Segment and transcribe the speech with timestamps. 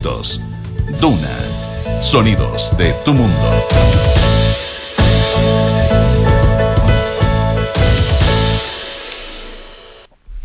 [0.00, 0.40] Dos.
[1.00, 2.00] Duna.
[2.00, 3.34] Sonidos de tu mundo.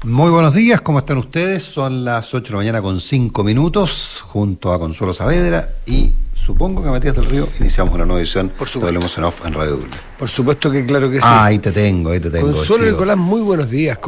[0.06, 1.62] Muy buenos días, ¿cómo están ustedes?
[1.62, 6.82] Son las 8 de la mañana con 5 minutos, junto a Consuelo Saavedra y supongo
[6.82, 9.20] que Matías del Río iniciamos una nueva edición Por supuesto.
[9.20, 9.98] En Off en Radio Duna.
[10.18, 11.24] Por supuesto que claro que sí.
[11.24, 12.52] Ah, ahí te tengo, ahí te tengo.
[12.52, 14.00] Consuelo Nicolás, muy buenos días.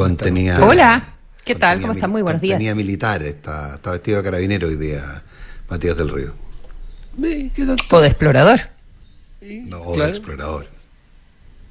[0.59, 1.03] Hola,
[1.43, 1.81] ¿qué tal?
[1.81, 2.09] ¿Cómo están?
[2.09, 2.55] Muy buenos días.
[2.55, 5.21] Contenía militar, está, está vestido de carabinero hoy día
[5.69, 6.33] Matías del Río.
[7.91, 8.59] O de explorador.
[9.41, 10.67] No, o de explorador.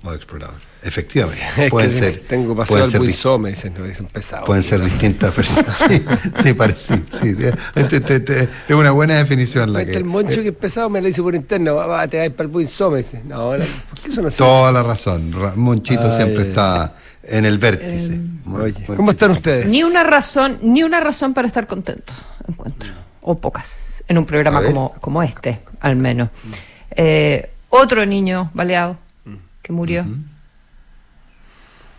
[0.05, 0.57] O de explorador.
[0.83, 1.43] Efectivamente.
[1.65, 2.23] Es Pueden que ser.
[2.29, 4.45] Tengo pasado pueden al ser dis- buizome, dicen, no, dicen pesado.
[4.45, 5.77] Pueden ser distintas personas.
[5.89, 6.03] Sí,
[6.43, 6.97] sí, parece.
[6.97, 7.45] Sí, sí.
[7.75, 9.99] Este- este- este- es una buena definición la Este que.
[9.99, 12.43] el moncho que es pesado me lo dice por interno, va, va, te vas para
[12.45, 12.99] el buizome.
[12.99, 14.37] Dice, no, no, ¿por qué son así?
[14.39, 15.33] Toda la razón.
[15.33, 18.13] Ra- Monchito Ay, siempre está en el vértice.
[18.13, 19.67] Oye, Monchito ¿cómo están ustedes?
[19.67, 22.15] Ni una razón, ni una razón para estar contentos,
[22.47, 22.91] encuentro.
[23.27, 24.05] O pocas.
[24.07, 26.29] En un A programa como, como este, al menos.
[26.91, 28.97] Eh, otro niño baleado
[29.63, 30.05] que murió.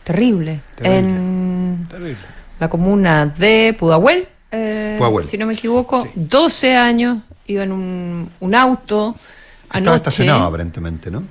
[0.03, 0.59] Terrible.
[0.75, 0.99] Terrible.
[0.99, 2.17] En Terrible.
[2.59, 5.27] la comuna de Pudahuel, eh, Pudahuel.
[5.27, 9.15] si no me equivoco, 12 años, iba en un, un auto.
[9.63, 9.95] Estaba anoche.
[9.97, 11.23] estacionado aparentemente, ¿no?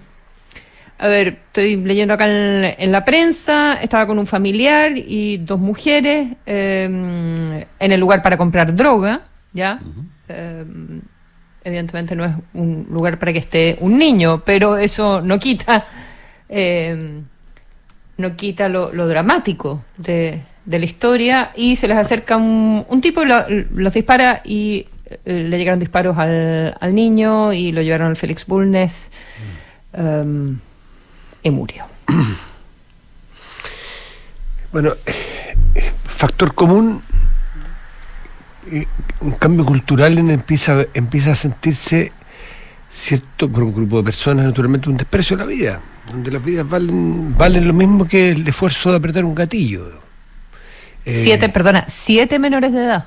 [0.98, 5.60] A ver, estoy leyendo acá en, en la prensa, estaba con un familiar y dos
[5.60, 9.22] mujeres eh, en el lugar para comprar droga,
[9.54, 9.80] ¿ya?
[10.28, 10.64] Eh,
[11.64, 15.86] evidentemente no es un lugar para que esté un niño, pero eso no quita,
[16.50, 17.22] eh,
[18.18, 23.00] no quita lo, lo dramático de, de la historia y se les acerca un, un
[23.00, 24.86] tipo y lo- los dispara y
[25.24, 29.10] eh, le llegaron disparos al, al niño y lo llevaron al Félix Bulnes
[29.96, 30.58] um,
[31.42, 31.84] y murió.
[34.72, 34.90] Bueno,
[36.04, 37.00] factor común,
[39.20, 42.12] un cambio cultural en empieza, empieza a sentirse
[42.90, 46.68] cierto por un grupo de personas, naturalmente, un desprecio a la vida, donde las vidas
[46.68, 49.88] valen, valen lo mismo que el esfuerzo de apretar un gatillo.
[51.04, 53.06] Eh, Siete, perdona, siete menores de edad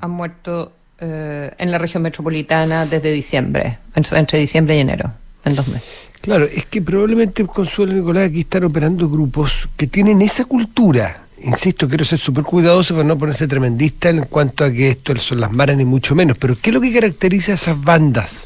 [0.00, 5.12] han muerto eh, en la región metropolitana desde diciembre, en- entre diciembre y enero,
[5.44, 5.92] en dos meses.
[6.22, 11.18] Claro, es que probablemente Consuelo Nicolás aquí están operando grupos que tienen esa cultura.
[11.42, 15.40] Insisto, quiero ser súper cuidadoso para no ponerse tremendista en cuanto a que esto son
[15.40, 16.38] las maras ni mucho menos.
[16.38, 18.44] Pero ¿qué es lo que caracteriza a esas bandas?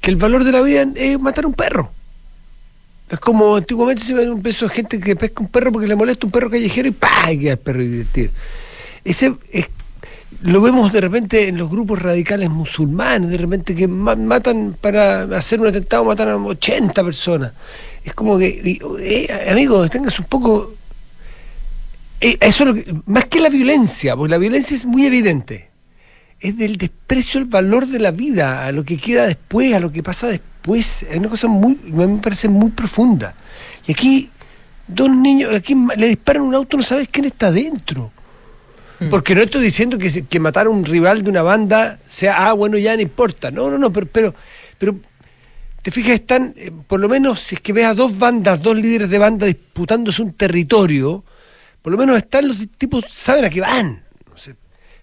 [0.00, 1.90] Que el valor de la vida es matar a un perro.
[3.08, 5.94] Es como antiguamente se ve un peso de gente que pesca un perro porque le
[5.96, 7.32] molesta un perro callejero y ¡pah!
[7.32, 8.30] y queda el perro divertido.
[9.04, 9.68] Ese es-
[10.42, 15.22] lo vemos de repente en los grupos radicales musulmanes, de repente que ma- matan para
[15.36, 17.52] hacer un atentado, matan a 80 personas.
[18.02, 20.74] Es como que, eh, amigos, tengas un poco...
[22.40, 25.70] eso es lo que- más que la violencia, porque la violencia es muy evidente,
[26.40, 29.92] es del desprecio al valor de la vida, a lo que queda después, a lo
[29.92, 31.02] que pasa después.
[31.04, 33.34] Es una cosa muy, me parece muy profunda.
[33.86, 34.30] Y aquí,
[34.86, 38.12] dos niños, aquí le disparan un auto, no sabes quién está dentro.
[39.10, 42.52] Porque no estoy diciendo que, que matar a un rival de una banda sea, ah,
[42.52, 43.50] bueno, ya no importa.
[43.50, 44.32] No, no, no, pero, pero,
[44.78, 44.94] pero
[45.82, 48.76] te fijas, están, eh, por lo menos, si es que ves a dos bandas, dos
[48.76, 51.24] líderes de banda disputándose un territorio,
[51.82, 54.02] por lo menos están los tipos, saben a qué van.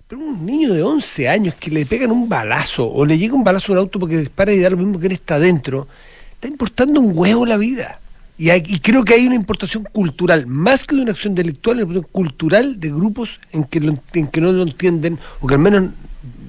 [0.09, 3.43] Pero un niño de 11 años que le pegan un balazo o le llega un
[3.43, 5.87] balazo a un auto porque dispara y da lo mismo que él está adentro,
[6.33, 7.99] está importando un huevo la vida.
[8.35, 12.11] Y, creo que hay una importación cultural, más que de una acción delictual, una importación
[12.11, 15.91] cultural de grupos en que, en que no lo entienden, o que al menos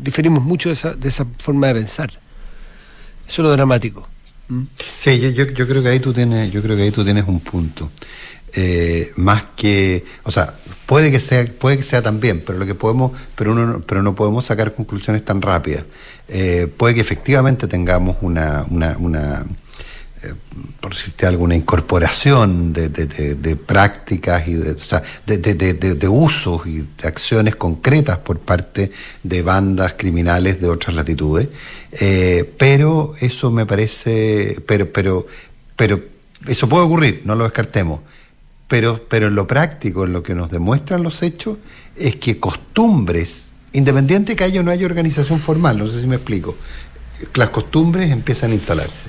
[0.03, 2.09] diferimos mucho de esa, de esa forma de pensar.
[3.29, 4.09] Eso es lo dramático.
[4.97, 7.41] Sí, yo, yo creo que ahí tú tienes, yo creo que ahí tú tienes un
[7.41, 7.91] punto.
[8.55, 10.55] Eh, más que, o sea,
[10.87, 14.03] puede que sea, puede que sea también, pero lo que podemos, pero uno, no- pero
[14.03, 15.85] no podemos sacar conclusiones tan rápidas.
[16.29, 19.45] Eh, puede que efectivamente tengamos una, una, una
[20.23, 20.35] eh,
[20.81, 26.67] por decirte alguna incorporación de, de- de- de prácticas y de, o sea, de usos
[26.67, 28.91] y de acciones concretas por parte
[29.23, 31.49] de bandas criminales de otras latitudes,
[31.93, 35.27] eh, pero eso me parece, pero, pero,
[35.77, 36.01] pero
[36.47, 38.01] eso puede ocurrir, no lo descartemos.
[38.71, 41.59] Pero, pero en lo práctico, en lo que nos demuestran los hechos,
[41.97, 46.15] es que costumbres, independiente que haya o no haya organización formal, no sé si me
[46.17, 46.55] explico,
[47.35, 49.09] las costumbres empiezan a instalarse.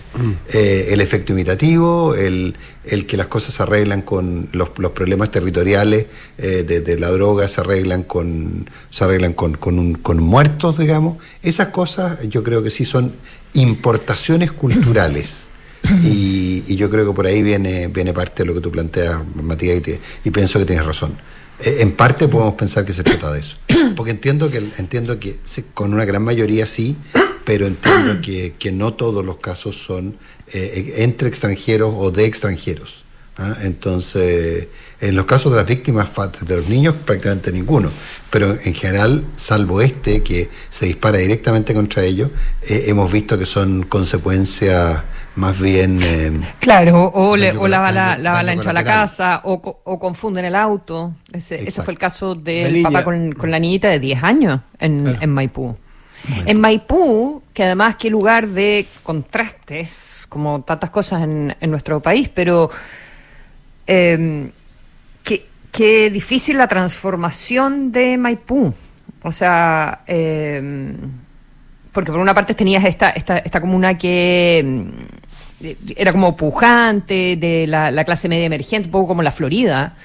[0.52, 2.56] Eh, el efecto imitativo, el,
[2.86, 6.08] el que las cosas se arreglan con los, los problemas territoriales
[6.40, 10.78] eh, de, de la droga, se arreglan con, se arreglan con, con, un- con muertos,
[10.80, 11.18] digamos.
[11.44, 13.14] Esas cosas yo creo que sí son
[13.54, 15.48] importaciones culturales.
[16.04, 19.20] Y, y yo creo que por ahí viene, viene parte de lo que tú planteas,
[19.36, 21.14] Matías, y, te- y pienso que tienes razón.
[21.60, 23.58] Eh, en parte podemos pensar que se trata de eso.
[23.96, 25.36] Porque entiendo que, entiendo que
[25.74, 26.96] con una gran mayoría sí,
[27.46, 30.18] pero entiendo que, que no todos los casos son
[30.54, 33.04] eh, entre extranjeros o de extranjeros.
[33.38, 33.56] ¿ah?
[33.64, 34.68] Entonces,
[35.02, 36.10] en los casos de las víctimas
[36.48, 37.92] de los niños, prácticamente ninguno.
[38.30, 42.30] Pero en general, salvo este, que se dispara directamente contra ellos,
[42.64, 45.02] eh, hemos visto que son consecuencias
[45.36, 46.00] más bien...
[46.02, 50.00] Eh, claro, o, le, o la bala, la bala entra a la casa, o, o,
[50.00, 51.14] confunden el auto.
[51.32, 55.18] Ese, ese, fue el caso del papá con, con, la niñita de 10 años en,
[55.20, 55.76] en Maipú.
[56.46, 62.30] En Maipú, que además qué lugar de contrastes, como tantas cosas en, en nuestro país,
[62.30, 62.70] pero
[63.88, 64.52] eh,
[65.24, 68.74] qué, difícil la transformación de Maipú.
[69.24, 70.94] O sea, eh,
[71.92, 75.21] porque por una parte tenías esta, esta, esta comuna que mm,
[75.96, 79.96] era como pujante, de la, clase media emergente, un poco como la Florida.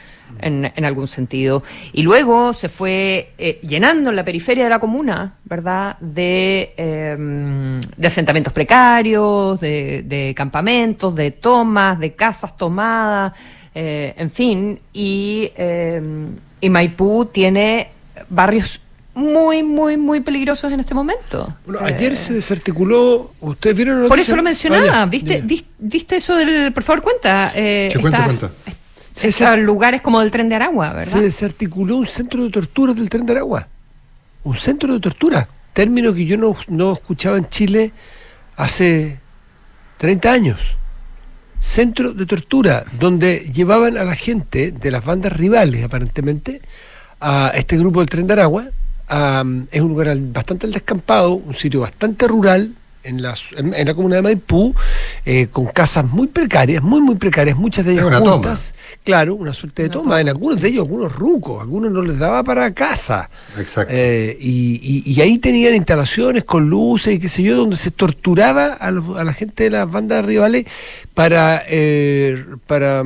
[0.41, 1.63] En, en, algún sentido.
[1.93, 7.81] Y luego se fue eh, llenando en la periferia de la comuna, ¿verdad?, de, em,
[7.81, 13.33] de asentamientos precarios, de, campamentos, de tomas, de casas tomadas,
[13.73, 16.03] eh, en fin, y, eh,
[16.61, 17.91] y Maipú tiene
[18.29, 18.81] barrios
[19.17, 21.57] muy, muy, muy peligrosos en este momento.
[21.65, 25.43] Bueno, ayer eh, se desarticuló, ustedes vieron Por eso lo mencionaba, ah, ¿viste,
[25.79, 27.51] ¿viste eso del, por favor, cuenta?
[27.55, 28.51] Eh, cuenta, cuenta.
[29.23, 31.11] Esos lugares como del tren de Aragua, ¿verdad?
[31.11, 33.67] Se desarticuló un centro de tortura del tren de Aragua.
[34.45, 35.49] Un centro de tortura.
[35.73, 37.93] Término que yo no, no escuchaba en Chile
[38.57, 39.19] hace
[39.97, 40.59] 30 años
[41.59, 46.61] centro de tortura, donde llevaban a la gente de las bandas rivales, aparentemente,
[47.21, 48.67] a este grupo del Tren de Aragua.
[49.09, 52.73] Es un lugar bastante descampado, un sitio bastante rural,
[53.07, 54.75] en la, en, la comuna de Maipú,
[55.25, 58.75] eh, con casas muy precarias, muy, muy precarias, muchas de ellas juntas.
[59.05, 60.21] Claro, una suerte de toma.
[60.21, 63.31] En algunos de ellos, algunos rucos, algunos no les daba para casa.
[63.57, 63.93] Exacto.
[63.95, 68.91] Eh, y, ahí tenían instalaciones con luces y qué sé yo, donde se torturaba a,
[68.91, 70.67] la gente de las bandas rivales
[71.15, 73.03] para, eh, para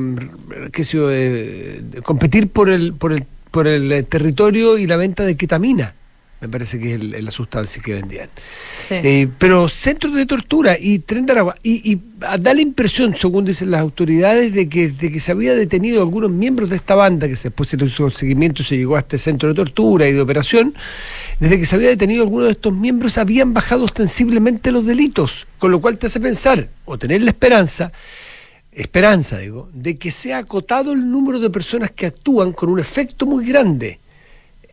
[0.73, 5.37] qué sé yo, competir por el, por el, por el territorio y la venta de
[5.37, 5.93] ketamina
[6.41, 8.27] me parece que es la sustancia que vendían.
[8.89, 13.69] Eh, pero centros de tortura y tren de Aragua, y, da la impresión, según dicen
[13.69, 17.35] las autoridades, de que, de que se había detenido algunos miembros de esta banda, que
[17.35, 20.73] después se le hizo seguimiento, se llegó a este centro de tortura y de operación,
[21.39, 25.69] desde que se había detenido algunos de estos miembros habían bajado ostensiblemente los delitos, con
[25.71, 27.91] lo cual te hace pensar, o tener la esperanza,
[28.71, 32.79] esperanza digo, de que se ha acotado el número de personas que actúan con un
[32.79, 33.99] efecto muy grande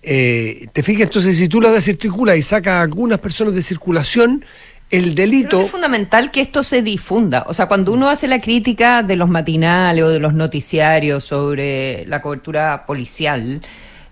[0.03, 4.45] eh, te fijas, entonces si tú la desarticulas y sacas a algunas personas de circulación,
[4.91, 5.61] el delito...
[5.61, 7.45] es fundamental que esto se difunda.
[7.47, 12.07] O sea, cuando uno hace la crítica de los matinales o de los noticiarios sobre
[12.07, 13.61] la cobertura policial,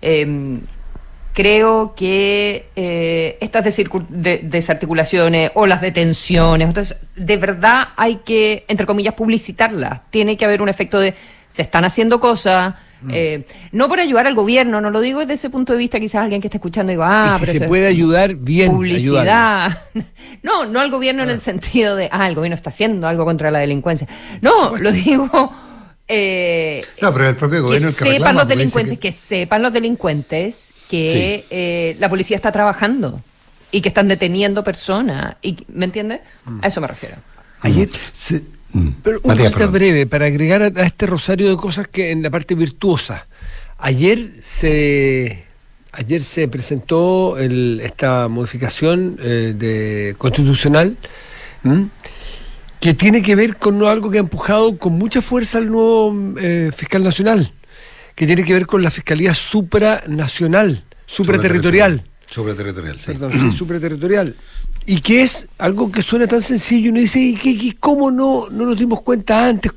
[0.01, 0.59] em,
[1.37, 9.13] creo que eh, estas desarticulaciones o las detenciones, entonces, de verdad hay que, entre comillas,
[9.13, 10.01] publicitarlas.
[10.09, 11.13] Tiene que haber un efecto de,
[11.47, 13.11] se están haciendo cosas Mm.
[13.13, 16.23] Eh, no por ayudar al gobierno, no lo digo desde ese punto de vista, quizás
[16.23, 18.71] alguien que esté escuchando diga, ah, pero se puede ayudar bien.
[18.71, 19.83] Publicidad.
[20.43, 21.41] No, no al gobierno en el ah.
[21.41, 24.07] sentido de, ah, el gobierno está haciendo algo contra la delincuencia.
[24.41, 25.53] No, lo digo.
[26.07, 29.11] Eh, no, pero el propio gobierno que, sepan los delincuentes, que...
[29.11, 33.21] sepan los delincuentes que eh, la policía está trabajando
[33.71, 35.35] y que están deteniendo personas.
[35.41, 36.21] Y, ¿Me entiendes?
[36.45, 36.59] Mm.
[36.63, 37.17] A eso me refiero.
[37.61, 37.89] Ayer,
[38.73, 38.89] Mm.
[39.03, 42.55] Pero una cosa breve, para agregar a, este rosario de cosas que en la parte
[42.55, 43.27] virtuosa.
[43.77, 45.45] Ayer se
[45.91, 50.95] ayer se presentó esta modificación eh, de constitucional
[52.79, 56.71] que tiene que ver con algo que ha empujado con mucha fuerza al nuevo eh,
[56.75, 57.53] fiscal nacional,
[58.15, 62.03] que tiene que ver con la fiscalía supranacional, supraterritorial.
[62.29, 63.13] Supraterritorial, sí.
[63.13, 64.35] Perdón, sí, supraterritorial
[64.87, 68.45] y que es algo que suena tan sencillo, y uno dice, ¿y qué, cómo no,
[68.49, 69.73] no nos dimos cuenta antes?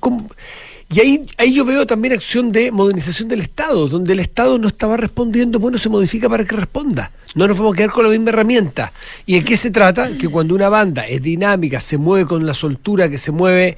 [0.92, 4.66] Y ahí, ahí yo veo también acción de modernización del Estado, donde el Estado no
[4.66, 7.12] estaba respondiendo, bueno, se modifica para que responda.
[7.36, 8.92] No nos vamos a quedar con la misma herramienta.
[9.24, 10.18] ¿Y en qué se trata?
[10.18, 13.76] Que cuando una banda es dinámica, se mueve con la soltura que se mueve,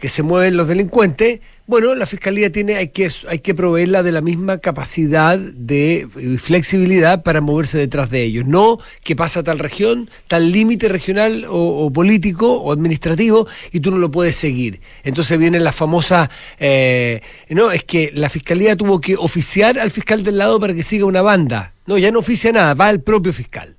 [0.00, 4.12] que se mueven los delincuentes, bueno, la fiscalía tiene, hay que, hay que proveerla de
[4.12, 6.06] la misma capacidad de
[6.40, 8.46] flexibilidad para moverse detrás de ellos.
[8.46, 13.98] No que pasa tal región, tal límite regional o, político o administrativo y tú no
[13.98, 14.80] lo puedes seguir.
[15.02, 16.30] Entonces viene la famosa,
[16.60, 17.20] eh,
[17.50, 21.04] no, es que la fiscalía tuvo que oficiar al fiscal del lado para que siga
[21.04, 21.74] una banda.
[21.86, 23.76] No, ya no oficia nada, va el propio fiscal.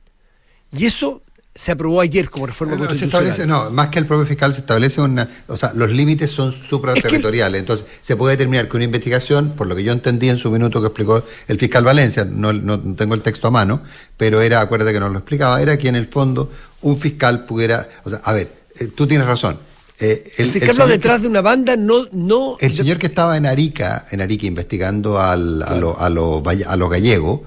[0.78, 1.24] Y eso
[1.58, 3.28] se aprobó ayer como reforma No, se constitucional.
[3.32, 6.52] establece, no, más que el propio fiscal se establece una, o sea, los límites son
[6.52, 10.52] supraterritoriales, entonces se puede determinar que una investigación, por lo que yo entendí en su
[10.52, 13.82] minuto que explicó el fiscal Valencia, no, no tengo el texto a mano,
[14.18, 17.90] pero era, acuérdate que nos lo explicaba, era que en el fondo un fiscal pudiera,
[18.04, 18.50] o sea, a ver,
[18.80, 19.58] eh, tú tienes razón.
[20.00, 22.06] eh, el, fiscal señor detrás de una banda no...
[22.12, 26.44] no el señor que estaba en Arica, en Arica investigando al- a, lo- a, lo
[26.68, 27.42] a los gallegos,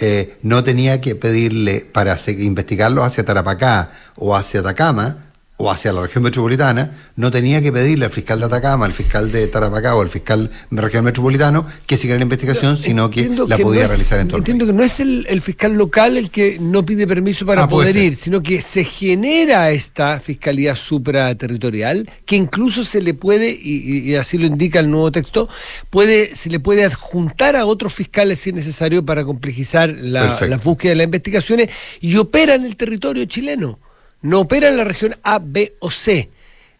[0.00, 5.27] eh, no tenía que pedirle para investigarlos hacia Tarapacá o hacia Atacama
[5.60, 9.32] o hacia la región metropolitana, no tenía que pedirle al fiscal de Atacama, al fiscal
[9.32, 13.56] de Tarapacá o al fiscal de región metropolitano que siguiera la investigación, sino que la
[13.56, 14.72] que podía no es- realizar en todo el Entiendo país.
[14.72, 17.96] que no es el, el fiscal local el que no pide permiso para Ah, poder
[17.96, 24.14] ir, sino que se genera esta fiscalía supraterritorial, que incluso se le puede, y, y-
[24.14, 25.48] así lo indica el nuevo texto,
[25.90, 30.56] puede, se le puede adjuntar a otros fiscales si es necesario para complejizar la, la
[30.58, 31.68] búsqueda de las investigaciones
[32.00, 33.78] y opera en el territorio chileno,
[34.22, 36.28] no opera en la región A, B o C.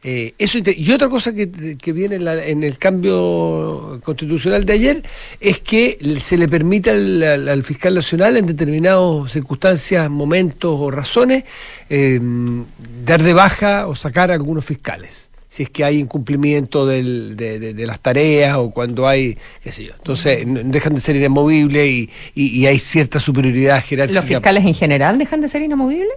[0.04, 4.72] Eh, eso y otra cosa que, que viene en, la- en el cambio constitucional de
[4.72, 5.02] ayer
[5.40, 10.90] es que se le permite al, al- al fiscal nacional en determinadas circunstancias, momentos o
[10.92, 11.44] razones
[11.90, 12.20] eh,
[13.04, 15.28] dar de baja o sacar a algunos fiscales.
[15.48, 19.72] Si es que hay incumplimiento del- de, de- de las tareas o cuando hay, qué
[19.72, 19.94] sé yo.
[19.96, 24.20] Entonces dejan de ser inamovibles y, y- y hay cierta superioridad jerárquica.
[24.20, 26.14] ¿Los fiscales en general dejan de ser inamovibles?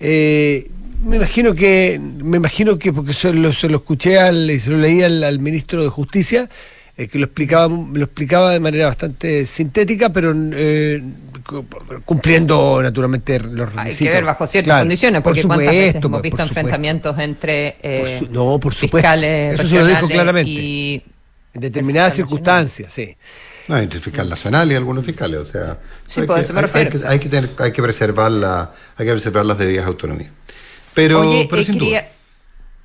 [0.00, 0.70] Eh,
[1.04, 4.70] me imagino que, me imagino que porque se lo, se lo escuché al, y se
[4.70, 6.48] lo leí al, al ministro de Justicia,
[6.96, 11.02] eh, que lo explicaba, lo explicaba de manera bastante sintética, pero eh,
[11.46, 11.64] cu-
[12.04, 14.00] cumpliendo naturalmente los requisitos.
[14.00, 16.50] Hay que ver bajo ciertas Claro, condiciones, por porque cuántas veces supuesto, hemos visto supuesto.
[16.60, 18.96] enfrentamientos entre eh, Por su- no, por supuesto.
[18.96, 20.50] fiscales Eso se lo dijo claramente.
[20.50, 21.02] y
[21.54, 23.14] En determinadas circunstancias, sí.
[23.68, 26.60] No, entre el fiscal nacional y algunos fiscales, o sea, Sí, hay, pues, que, me
[26.60, 29.86] hay- hay que, hay que tener, hay que preservar la, hay que preservar las debidas
[29.86, 30.30] autonomías.
[30.94, 32.10] Pero, Oye, pero eh, sin quería, duda.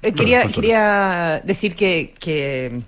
[0.01, 2.81] eh, quería, quería decir que, que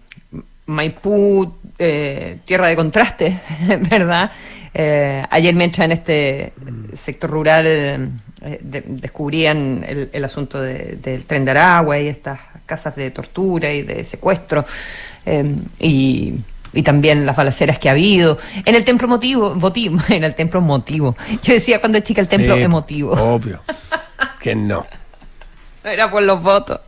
[0.65, 3.39] Maipú, eh, tierra de contraste,
[3.89, 4.31] ¿verdad?
[4.73, 6.53] Eh, ayer mientras en este
[6.95, 12.95] sector rural de- descubrían el, el asunto de- del tren de Aragua y estas casas
[12.95, 14.65] de tortura y de secuestro
[15.79, 16.33] y,
[16.73, 20.61] y también las balaceras que ha habido en el templo motivo, votivo, en el templo
[20.61, 21.15] motivo.
[21.43, 23.11] Yo decía cuando chica el templo emotivo.
[23.13, 23.61] Obvio.
[24.41, 24.85] que no.
[25.83, 26.79] Era por los votos.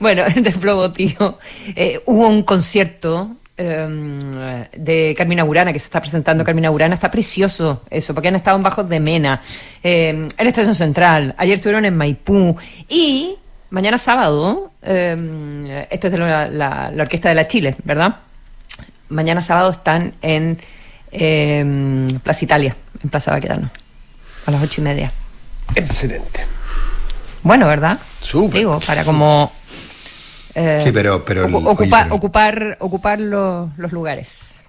[0.00, 1.38] Bueno, en Templo Botío
[1.74, 6.94] eh, hubo un concierto eh, de Carmina Burana, que se está presentando Carmina Burana.
[6.94, 9.42] Está precioso eso, porque han estado en Bajos de Mena,
[9.82, 11.34] eh, en Estación Central.
[11.38, 12.56] Ayer estuvieron en Maipú.
[12.88, 13.34] Y
[13.70, 18.14] mañana sábado, eh, esto es de la, la- la Orquesta de la Chile, ¿verdad?
[19.08, 20.58] Mañana sábado están en
[21.12, 23.70] eh, Plaza Italia, en Plaza Baquedano,
[24.46, 25.12] a las ocho y media.
[25.74, 26.44] Excelente.
[27.42, 27.98] Bueno, ¿verdad?
[28.22, 28.58] Súper.
[28.58, 29.52] Digo, para como...
[30.54, 34.64] eh, Sí, pero- pero el- oye, ocupar, pero- ocupar, ocupar lo- los lugares.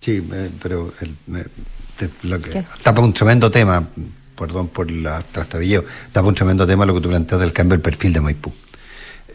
[0.00, 1.44] Sí, eh, pero el- me-
[1.96, 3.82] te- lo que, tapa un tremendo tema,
[4.38, 7.82] perdón por la trastabilleo, tapa un tremendo tema lo que tú planteas del cambio del
[7.82, 8.52] perfil de Maipú.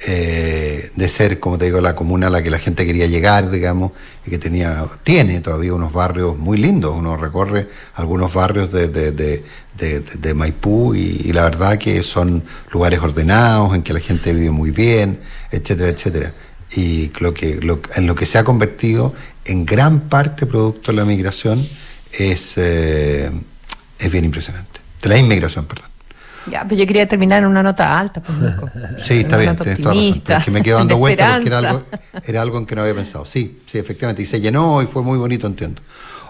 [0.06, 3.92] De ser, como te digo, la comuna a la que la gente quería llegar, digamos,
[4.26, 6.96] y que tenía, tiene todavía unos barrios muy lindos.
[6.96, 9.44] Uno recorre algunos barrios de, de, de,
[10.00, 14.52] de- Maipú y, y la verdad que son lugares ordenados, en que la gente vive
[14.52, 15.20] muy bien,
[15.52, 16.34] etcétera, etcétera.
[16.76, 19.14] Y lo que, lo- en lo que se ha convertido
[19.46, 21.60] en gran parte producto de la migración
[22.12, 23.30] es, eh,
[24.00, 24.80] es bien impresionante.
[25.02, 25.89] De la inmigración, perdón.
[26.50, 28.70] Ya, pero yo quería terminar en una nota alta, pues, Nico.
[28.98, 30.22] Sí, está bien, tienes toda razón.
[30.26, 31.84] Pero es que me quedo dando vueltas porque era algo,
[32.26, 33.26] era algo en que no había pensado.
[33.26, 34.22] Sí, sí, efectivamente.
[34.22, 35.82] Y se llenó y fue muy bonito, entiendo.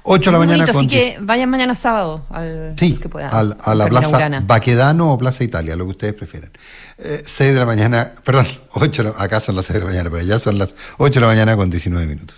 [0.04, 1.26] 8 de la mañana bonito, con así que 10.
[1.26, 4.40] vayan mañana sábado al Sí, que puedan, al- a la plaza Burana.
[4.46, 6.52] Baquedano o Plaza Italia, lo que ustedes prefieran.
[6.98, 9.92] Eh, 6 de la mañana, perdón, 8 de la- acá son las 6 de la
[9.92, 12.38] mañana, pero ya son las 8 de la mañana con 19 minutos.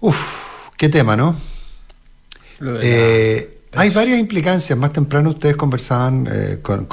[0.00, 1.34] Uf, qué tema, ¿no?
[2.60, 4.78] Eh, hay varias implicancias.
[4.78, 6.88] Más temprano ustedes conversaban eh, con,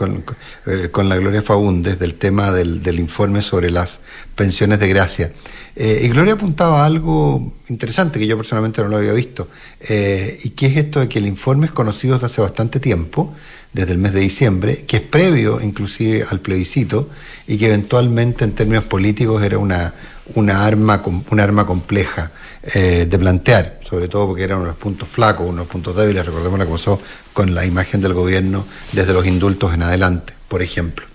[0.65, 3.99] eh, con la Gloria Faúndez del tema del, del informe sobre las
[4.35, 5.31] pensiones de gracia.
[5.75, 9.49] Eh, y Gloria apuntaba a algo interesante que yo personalmente no lo había visto,
[9.81, 13.33] y que es esto de que el informe es conocido desde hace bastante tiempo,
[13.73, 17.09] desde el mes de diciembre, que es previo inclusive al plebiscito,
[17.45, 19.93] y que eventualmente en términos políticos era una,
[20.33, 22.31] una, arma, una arma compleja
[22.73, 26.65] eh, de plantear, sobre todo porque eran unos puntos flacos, unos puntos débiles, recordemos lo
[26.65, 26.99] que pasó
[27.33, 31.05] con la imagen del gobierno desde los indultos en adelante, por ejemplo.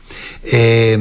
[0.44, 0.96] Eh,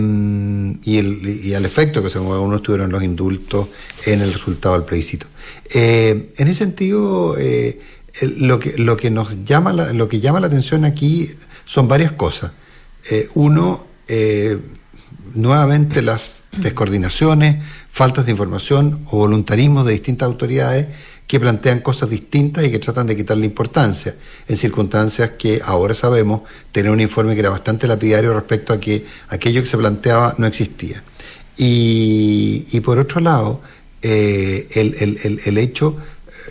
[0.83, 3.67] y, el, y al efecto que según algunos tuvieron los indultos
[4.05, 5.27] en el resultado del plebiscito.
[5.73, 7.79] Eh, en ese sentido, eh,
[8.21, 11.29] lo, que, lo, que nos llama la, lo que llama la atención aquí
[11.65, 12.51] son varias cosas.
[13.09, 14.57] Eh, uno, eh,
[15.35, 20.87] nuevamente las descoordinaciones, faltas de información o voluntarismo de distintas autoridades
[21.29, 24.15] que plantean cosas distintas y que tratan de quitarle importancia,
[24.47, 29.05] en circunstancias que ahora sabemos tener un informe que era bastante lapidario respecto a que
[29.27, 31.03] aquello que se planteaba no existía.
[31.55, 33.61] Y, por otro lado,
[34.01, 35.97] eh, el, hecho,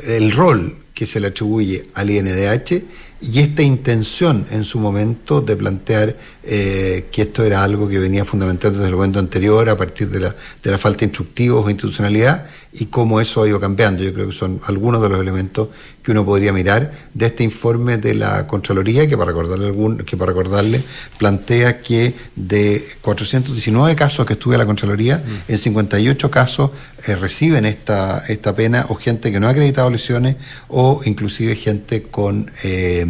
[0.07, 2.85] el rol que se le atribuye al INDH
[3.21, 8.25] y esta intención en su momento de plantear eh, que esto era algo que venía
[8.25, 11.69] fundamentando desde el momento anterior a partir de la, de la falta de instructivos o
[11.71, 12.47] institucionalidad
[12.81, 14.03] y cómo eso ha ido cambiando.
[14.03, 15.69] Yo creo que son algunos de los elementos
[16.03, 20.17] que uno podría mirar de este informe de la Contraloría, que para recordarle, algún, que
[20.17, 20.83] para recordarle
[21.19, 25.53] plantea que de 419 casos que estuve la Contraloría, mm.
[25.53, 26.71] en 58 casos
[27.07, 30.37] eh, reciben esta, esta pena o gente que no ha acreditado lesiones
[30.69, 33.07] o inclusive gente con eh,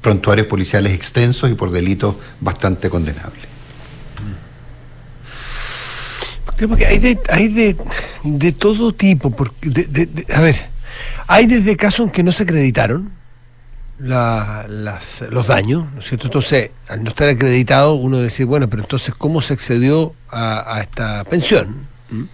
[0.00, 3.45] prontuarios policiales extensos y por delitos bastante condenables.
[6.56, 7.76] Creo que hay de, hay de,
[8.24, 9.86] de todo tipo, porque
[10.34, 10.56] a ver,
[11.26, 13.12] hay desde casos en que no se acreditaron
[13.98, 16.26] las, los daños, ¿no es cierto?
[16.26, 21.24] Entonces, al no estar acreditado, uno dice, bueno, pero entonces, ¿cómo se accedió a, esta
[21.24, 21.86] pensión?
[22.10, 22.24] ¿Mm?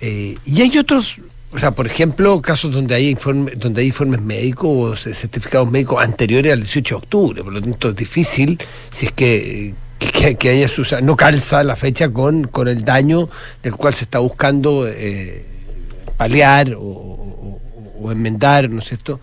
[0.00, 1.18] Eh, y hay otros,
[1.52, 6.02] o sea, por ejemplo, casos donde hay, informe, donde hay informes médicos o certificados médicos
[6.02, 8.58] anteriores al 18 de octubre, por lo tanto es difícil
[8.90, 10.68] si es que que, haya
[11.02, 13.28] no calza la fecha con, con el daño
[13.62, 15.44] del cual se está buscando eh,
[16.16, 17.58] paliar o,
[18.10, 19.20] enmendar, ¿no es cierto?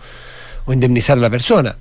[0.66, 1.76] O indemnizar a la persona.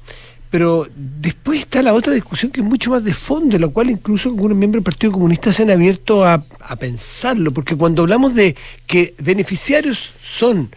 [0.51, 4.31] Pero después está la otra discusión que es mucho más de fondo, la cual incluso
[4.31, 6.43] algunos miembros del Partido Comunista se han abierto a,
[6.79, 10.71] pensarlo, porque cuando hablamos de que beneficiarios son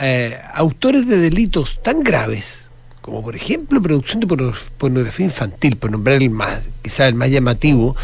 [0.00, 2.65] eh, autores de delitos tan graves,
[3.06, 7.94] como por ejemplo producción de pornografía infantil, por nombrar el más, quizá el más llamativo,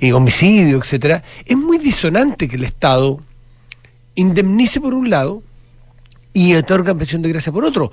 [0.00, 3.20] y homicidio, etcétera, es muy disonante que el Estado
[4.14, 5.42] indemnice por un lado
[6.32, 7.90] y otorga pensión de gracia por otro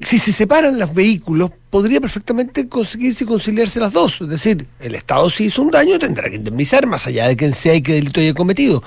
[0.00, 4.20] si se separan los vehículos, podría perfectamente conseguirse conciliarse las dos.
[4.20, 7.52] Es decir, el Estado si hizo un daño tendrá que indemnizar, más allá de quién
[7.52, 8.82] sea y qué delito haya cometido.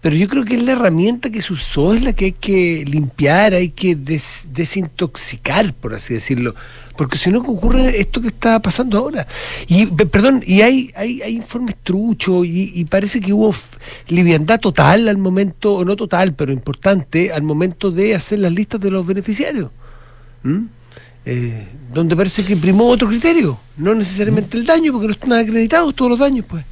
[0.00, 2.84] Pero yo creo que es la herramienta que se usó, es la que hay que
[2.86, 6.54] limpiar, hay que desintoxicar, por así decirlo.
[6.96, 9.26] Porque si no ocurre esto que está pasando ahora.
[9.66, 13.54] Y, perdón, y hay, hay, hay informes truchos y, parece que hubo
[14.08, 18.80] liviandad total al momento, o no total, pero importante, al momento de hacer las listas
[18.80, 19.70] de los beneficiarios.
[20.42, 20.64] ¿Mm?
[21.24, 25.94] Eh, donde parece que primó otro criterio, no necesariamente el daño, porque no están acreditados
[25.94, 26.64] todos los daños, pues.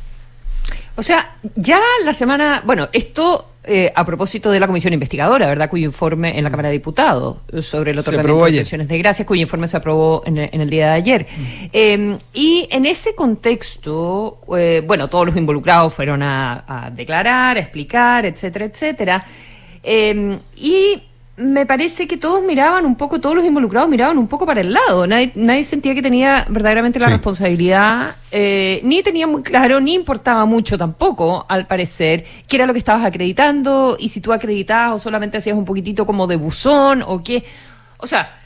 [0.96, 5.70] O sea, ya la semana, bueno, esto eh, a propósito de la comisión investigadora, ¿verdad?
[5.70, 9.42] Cuyo informe en la Cámara de Diputados sobre el otorgamiento de pensiones de gracias, cuyo
[9.42, 11.26] informe se aprobó en el, día de ayer.
[11.72, 17.60] Em, y en ese contexto, eh, bueno, todos los involucrados fueron a, a declarar, a
[17.60, 19.24] explicar, etcétera, etcétera.
[19.82, 21.02] Em, y
[21.40, 24.72] me parece que todos miraban un poco, todos los involucrados miraban un poco para el
[24.72, 25.06] lado.
[25.06, 30.44] Nadie, nadie sentía que tenía verdaderamente la responsabilidad, eh, ni tenía muy claro, ni importaba
[30.44, 34.98] mucho tampoco, al parecer, qué era lo que estabas acreditando y si tú acreditabas o
[34.98, 37.42] solamente hacías un poquitito como de buzón o qué.
[37.96, 38.36] O sea,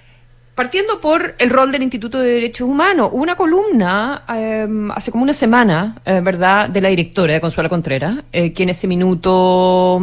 [0.55, 5.25] partiendo por el rol del Instituto de Derechos Humanos, hubo una columna em, hace como
[5.25, 10.01] una semana, eh, ¿verdad?, de la directora de Consuela Contreras, eh, que en ese minuto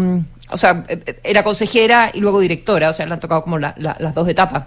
[0.52, 4.14] o sea, eh, era consejera y luego directora, o sea, le han tocado como las
[4.14, 4.66] dos etapas.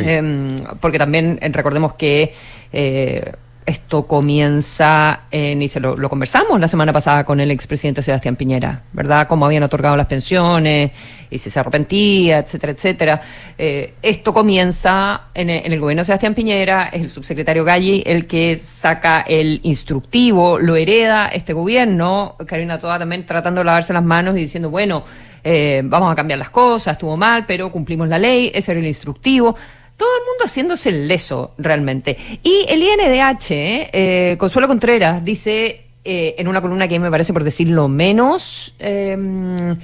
[0.00, 2.32] Em, porque también eh, recordemos que
[2.72, 3.32] eh,
[3.64, 8.82] esto comienza, en, y se lo, conversamos la semana pasada con el expresidente Sebastián Piñera,
[8.92, 9.28] ¿verdad?
[9.28, 10.90] Cómo habían otorgado las pensiones
[11.30, 13.20] y si se arrepentía, etcétera, etcétera.
[13.56, 18.56] Eh, esto comienza en el, gobierno de Sebastián Piñera, es el subsecretario Galli el que
[18.56, 24.36] saca el instructivo, lo hereda este gobierno, Karina Toda también tratando de lavarse las manos
[24.36, 25.04] y diciendo, bueno,
[25.44, 28.86] eh, vamos a cambiar las cosas, estuvo mal, pero cumplimos la ley, ese era el
[28.86, 29.56] instructivo
[29.96, 32.16] todo el mundo haciéndose el leso realmente.
[32.42, 37.44] Y el INDH, eh, Consuelo Contreras, dice eh, en una columna que me parece, por
[37.44, 39.76] decirlo menos, em,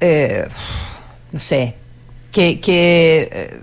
[0.00, 0.46] eh,
[1.32, 1.74] no sé,
[2.32, 3.60] que,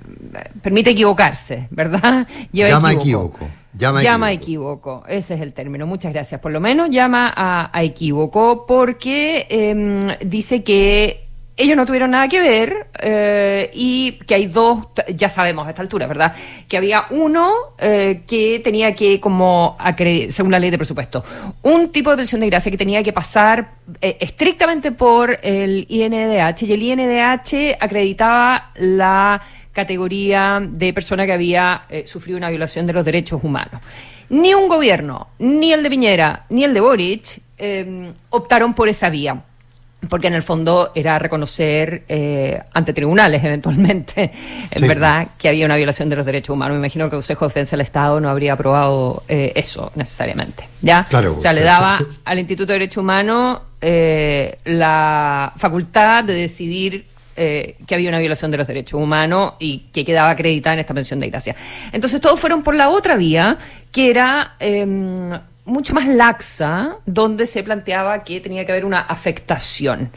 [0.62, 2.28] permite equivocarse, ¿verdad?
[2.54, 3.48] llama equivoco.
[3.74, 5.04] Llama, a equivoco.
[5.08, 5.88] ese es el término.
[5.88, 6.42] Muchas gracias.
[6.42, 11.31] Por lo menos llama a, equivoco porque em, dice que
[11.62, 15.82] ellos no tuvieron nada que ver eh, y que hay dos, ya sabemos a esta
[15.82, 16.34] altura, ¿verdad?
[16.68, 19.78] Que había uno eh, que tenía que, como,
[20.30, 21.24] según la ley de presupuesto,
[21.62, 26.64] un tipo de pensión de gracia que tenía que pasar eh, estrictamente por el INDH
[26.64, 33.06] y el INDH acreditaba la categoría de persona que había sufrido una violación de los
[33.06, 33.82] derechos humanos.
[34.30, 37.42] Ni un gobierno, ni el de Piñera, ni el de Boric
[38.32, 39.44] optaron por esa vía
[40.10, 44.32] porque en el fondo era reconocer eh, ante tribunales eventualmente,
[44.72, 44.88] en Sí.
[44.88, 46.76] verdad, que había una violación de los derechos humanos.
[46.76, 50.68] Me imagino que el Consejo de Defensa del Estado no habría aprobado eh, eso necesariamente.
[50.82, 51.06] ¿ya?
[51.10, 56.34] Claro, o sea, se- le daba al Instituto de Derecho Humano eh, la facultad de
[56.34, 57.06] decidir
[57.38, 60.94] eh, que había una violación de los derechos humanos y que quedaba acreditada en esta
[60.94, 61.56] pensión de gracia.
[61.92, 63.58] Entonces todos fueron por la otra vía,
[63.92, 64.86] que era eh,
[65.66, 70.12] mucho más laxa, donde se planteaba que tenía que haber una afectación.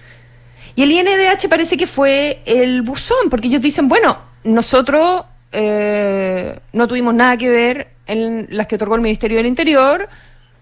[0.76, 6.88] Y el INDH parece que fue el buzón, porque ellos dicen, bueno, nosotros eh, no
[6.88, 10.08] tuvimos nada que ver en las que otorgó el Ministerio del Interior,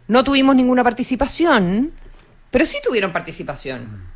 [0.09, 1.93] no tuvimos ninguna participación,
[2.51, 4.11] pero sí tuvieron participación.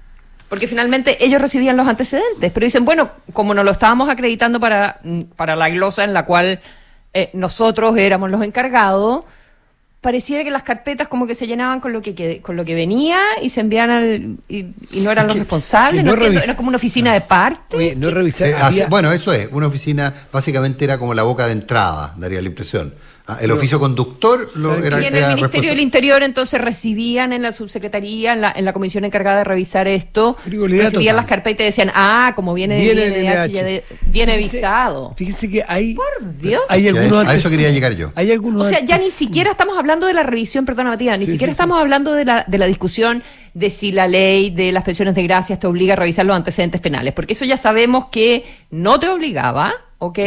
[0.49, 5.01] Porque finalmente ellos recibían los antecedentes, pero dicen, bueno, como nos lo estábamos acreditando para,
[5.35, 6.61] para la glosa en la cual
[7.15, 9.25] eh, nosotros éramos los encargados,
[10.01, 12.75] pareciera que las carpetas como que se llenaban con lo que, que- con lo que
[12.75, 16.57] venía y se envían al y, y no eran los responsables, no no entiendo, era
[16.57, 17.77] como una oficina de parte.
[17.77, 18.49] Oye, no revisar.
[18.49, 22.41] Eh, había- bueno, eso es, una oficina básicamente era como la boca de entrada, daría
[22.41, 22.95] la impresión.
[23.29, 26.61] Ah, el oficio conductor lo, ¿Sabe era, y en era el Ministerio del Interior entonces
[26.61, 31.15] recibían en la subsecretaría, en la, en la comisión encargada de revisar esto, Frivolidad recibían
[31.15, 31.17] total.
[31.17, 33.53] las carpetas y decían, ah, como viene, Viene INDH, INDH.
[33.53, 35.15] ya de- viene Fíjense- visado.
[35.17, 35.95] Fíjense que hay.
[35.95, 36.07] Por
[36.41, 36.63] Dios.
[36.69, 38.13] Hay algunos eso- a eso quería llegar yo.
[38.15, 41.27] Hay O algunos sea, ya ni siquiera estamos hablando de la revisión, perdona Matías, ni
[41.27, 44.71] Sí, siquiera sí, estamos hablando de la, de la discusión de si la ley de
[44.71, 48.07] las pensiones de gracias te obliga a revisar los antecedentes penales, porque eso ya sabemos
[48.13, 50.19] que no te obligaba, ¿ok?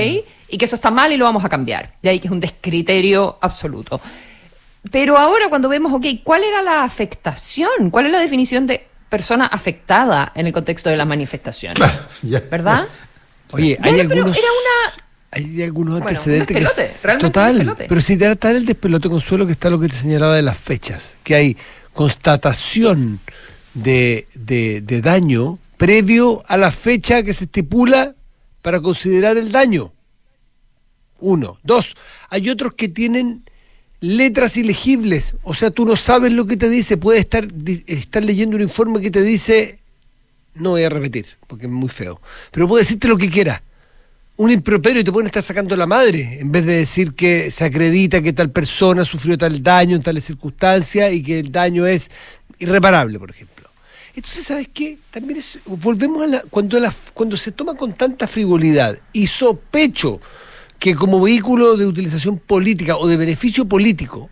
[0.51, 2.39] Y que eso está mal y lo vamos a cambiar, de ahí que es un
[2.39, 4.01] descriterio absoluto.
[4.91, 7.89] Pero ahora cuando vemos, ok, ¿cuál era la afectación?
[7.91, 11.73] ¿Cuál es la definición de persona afectada en el contexto de la manifestación?
[11.75, 12.41] Claro, ya.
[12.49, 12.85] ¿Verdad?
[13.51, 14.37] Oye, hay algunos.
[14.37, 16.63] era una- Hay algunos Bueno, un antecedentes que.
[16.63, 17.75] despelote, es- un total.
[17.87, 20.57] Pero si te tal el despelote, Consuelo, que está lo que te señalaba de las
[20.57, 21.17] fechas.
[21.23, 21.57] Que hay
[21.93, 23.19] constatación
[23.73, 28.13] de, de, de daño previo a la fecha que se estipula
[28.61, 29.93] para considerar el daño.
[31.19, 31.59] Uno.
[31.63, 31.95] Dos.
[32.29, 33.43] Hay otros que tienen
[34.01, 35.35] letras ilegibles.
[35.43, 36.97] O sea, tú no sabes lo que te dice.
[36.97, 37.47] Puedes estar,
[37.87, 39.79] estar leyendo un informe que te dice.
[40.55, 42.21] No voy a repetir, porque es muy feo.
[42.51, 43.61] Pero puede decirte lo que quiera.
[44.37, 47.65] Un improperio y te pueden estar sacando la madre, en vez de decir que se
[47.65, 52.09] acredita que tal persona sufrió tal daño en tales circunstancias y que el daño es
[52.57, 53.69] irreparable, por ejemplo.
[54.15, 54.97] Entonces, ¿sabes qué?
[55.11, 60.19] También es, volvemos a la, cuando, la, cuando se toma con tanta frivolidad y sospecho
[60.79, 64.29] que como vehículo de utilización política o de beneficio político,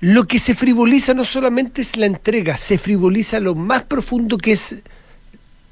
[0.00, 4.52] lo que se frivoliza no solamente es la entrega, se frivoliza lo más profundo que
[4.52, 4.76] es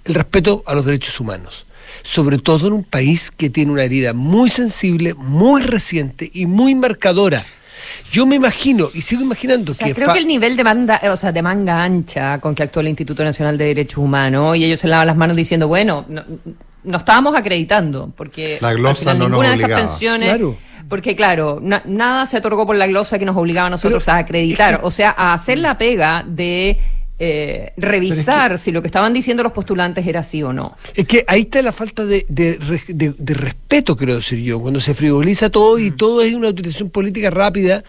[0.04, 1.66] el respeto a los derechos humanos.
[2.02, 6.74] Sobre todo en un país que tiene una herida muy sensible, muy reciente y muy
[6.74, 7.44] marcadora.
[8.12, 9.94] Yo me imagino, y sigo imaginando O sea, que...
[9.94, 10.62] creo que el nivel de
[11.02, 14.56] eh, o sea, de manga ancha con que actuó el Instituto Nacional de Derechos Humanos
[14.56, 16.24] y ellos se lavan las manos diciendo, bueno, no,
[16.84, 19.86] no estábamos acreditando porque La glosa no nos ninguna de estas obligaba.
[19.88, 20.56] pensiones, Claro.
[20.88, 24.16] porque claro, na- nada se otorgó por la glosa que nos obligaba a nosotros Pero
[24.16, 26.78] a acreditar, es que- o sea, a hacer la pega de
[27.22, 30.74] eh, revisar si lo que estaban diciendo los postulantes era así o no.
[30.94, 32.56] Es que ahí está la falta de, de
[32.88, 36.88] de- de respeto, quiero decir yo, cuando se frivoliza todo y todo es una utilización
[36.88, 37.84] política rápida.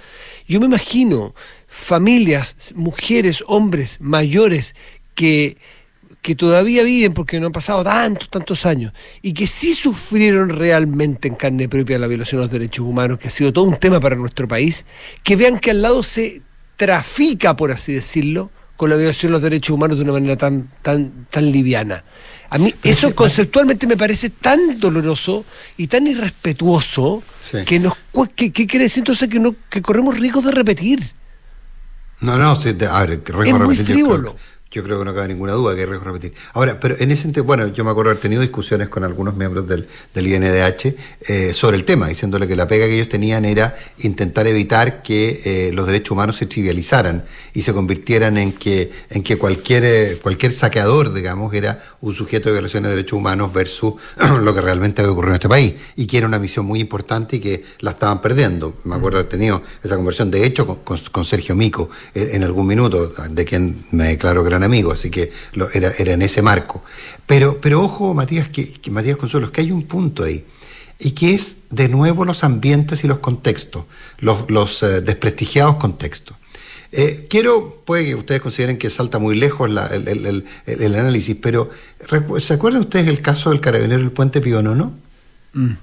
[0.49, 1.34] Yo me imagino
[1.65, 4.75] familias, mujeres, hombres mayores
[5.15, 5.56] que,
[6.21, 11.27] que todavía viven porque no han pasado tantos, tantos años y que sí sufrieron realmente
[11.27, 13.99] en carne propia la violación de los derechos humanos, que ha sido todo un tema
[13.99, 14.86] para nuestro país,
[15.23, 16.41] que vean que al lado se
[16.77, 20.69] trafica, por así decirlo, con la violación de los derechos humanos de una manera tan,
[20.81, 22.03] tan, tan liviana.
[22.49, 25.45] A mí eso conceptualmente me parece tan doloroso
[25.77, 27.60] y tan irrespetuoso Sí.
[27.65, 27.93] que nos
[28.36, 31.13] que, que quiere decir entonces que no que corremos riesgos de repetir.
[32.19, 34.36] No, no, sí, a ver, riesgo Es de muy repetir, yo creo, frívolo.
[34.71, 36.34] Yo creo que no cabe ninguna duda que hay riesgo de repetir.
[36.53, 39.67] Ahora, pero en ese sentido, bueno, yo me acuerdo haber tenido discusiones con algunos miembros
[39.67, 40.95] del, del INDH
[41.27, 45.41] eh, sobre el tema, diciéndole que la pega que ellos tenían era intentar evitar que
[45.43, 50.19] eh, los derechos humanos se trivializaran y se convirtieran en que, en que cualquier, eh,
[50.21, 53.95] cualquier saqueador, digamos, era un sujeto de violaciones de derechos humanos versus
[54.41, 57.36] lo que realmente había ocurrido en este país, y que era una misión muy importante
[57.36, 58.77] y que la estaban perdiendo.
[58.86, 63.12] Me acuerdo haber tenido esa conversión, de hecho, con, Sergio Mico en, en algún minuto,
[63.29, 65.32] de quien me declaro gran amigo, así que
[65.74, 66.84] era, en ese marco.
[67.26, 70.45] Pero, pero ojo, Matías, que, que Matías Consuelo, que hay un punto ahí,
[71.02, 73.86] y que es de nuevo los ambientes y los contextos,
[74.19, 76.38] los, eh, desprestigiados contextos.
[76.91, 81.69] Eh, quiero, puede que ustedes consideren que salta muy lejos el, análisis, pero
[82.38, 84.93] ¿se acuerdan ustedes el caso del carabinero del puente Pío Nono?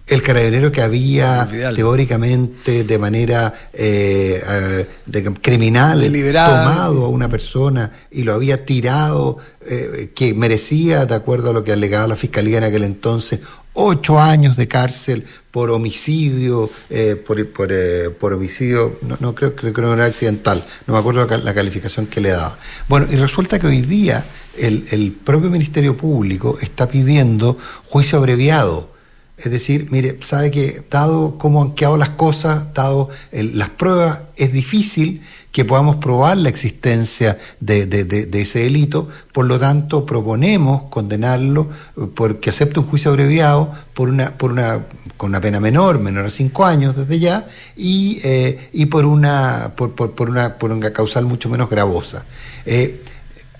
[0.06, 1.76] El carabinero que había Vidal.
[1.76, 6.64] teóricamente de manera eh, eh, de- criminal Deliberada.
[6.64, 9.36] tomado a una persona y lo había tirado,
[9.68, 13.40] eh, que merecía, de acuerdo a lo que alegaba la fiscalía en aquel entonces,
[13.74, 19.54] ocho años de cárcel por homicidio, eh, por, por, eh, por homicidio, no, no creo,
[19.54, 22.56] creo que no era accidental, no me acuerdo la, la calificación que le daba.
[22.88, 24.24] Bueno, y resulta que hoy día
[24.56, 28.96] el, el propio Ministerio Público está pidiendo juicio abreviado.
[29.38, 34.52] Es decir, mire, sabe que dado cómo han quedado las cosas, dado las pruebas, es
[34.52, 35.22] difícil
[35.52, 42.50] que podamos probar la existencia de, ese delito, por lo tanto proponemos condenarlo eh, porque
[42.50, 46.64] acepte un juicio abreviado por una, por una, con una pena menor, menor a cinco
[46.64, 47.46] años desde ya,
[47.76, 52.24] y, eh, y por una, por una, por una causal mucho menos gravosa.
[52.66, 53.02] Eh,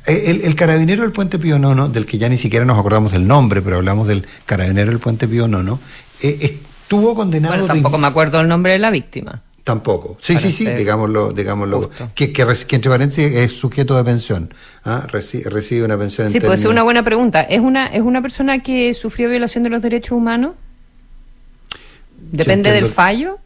[0.08, 3.26] el, el carabinero del Puente Pío Nono, del que ya ni siquiera nos acordamos del
[3.26, 5.78] nombre, pero hablamos del carabinero del Puente Pío Nono,
[6.22, 9.42] eh, estuvo condenado Bueno, de- tampoco me acuerdo el nombre de la víctima.
[9.64, 10.16] Tampoco.
[10.18, 11.90] Sí, Para sí, sí, digámoslo, digámoslo.
[12.14, 14.54] Que, que, entre paréntesis es sujeto de pensión.
[14.86, 15.06] ¿ah?
[15.12, 17.42] Reci- recibe una pensión en Sí, puede ser una buena pregunta.
[17.42, 20.52] ¿Es una, ¿Es una persona que sufrió violación de los derechos humanos?
[22.32, 23.38] ¿Depende del fallo?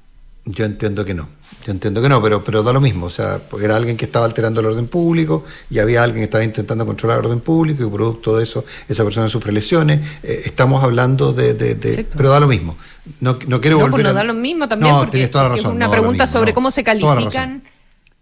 [0.44, 1.28] Yo entiendo que no.
[1.64, 3.06] Yo entiendo que no, pero, pero da lo mismo.
[3.06, 6.24] O sea, porque era alguien que estaba alterando el orden público y había alguien que
[6.24, 10.00] estaba intentando controlar el orden público y producto de eso esa persona sufre lesiones.
[10.24, 11.54] Eh, estamos hablando de...
[11.54, 12.14] de- de- Sí, pues.
[12.16, 12.76] pero da lo mismo.
[13.20, 15.30] No, no quiero No, volver pues nos a- da lo mismo también, No, porque, tienes
[15.30, 15.70] toda la razón.
[15.70, 16.54] es una no pregunta mismo, sobre no.
[16.56, 17.62] cómo se califican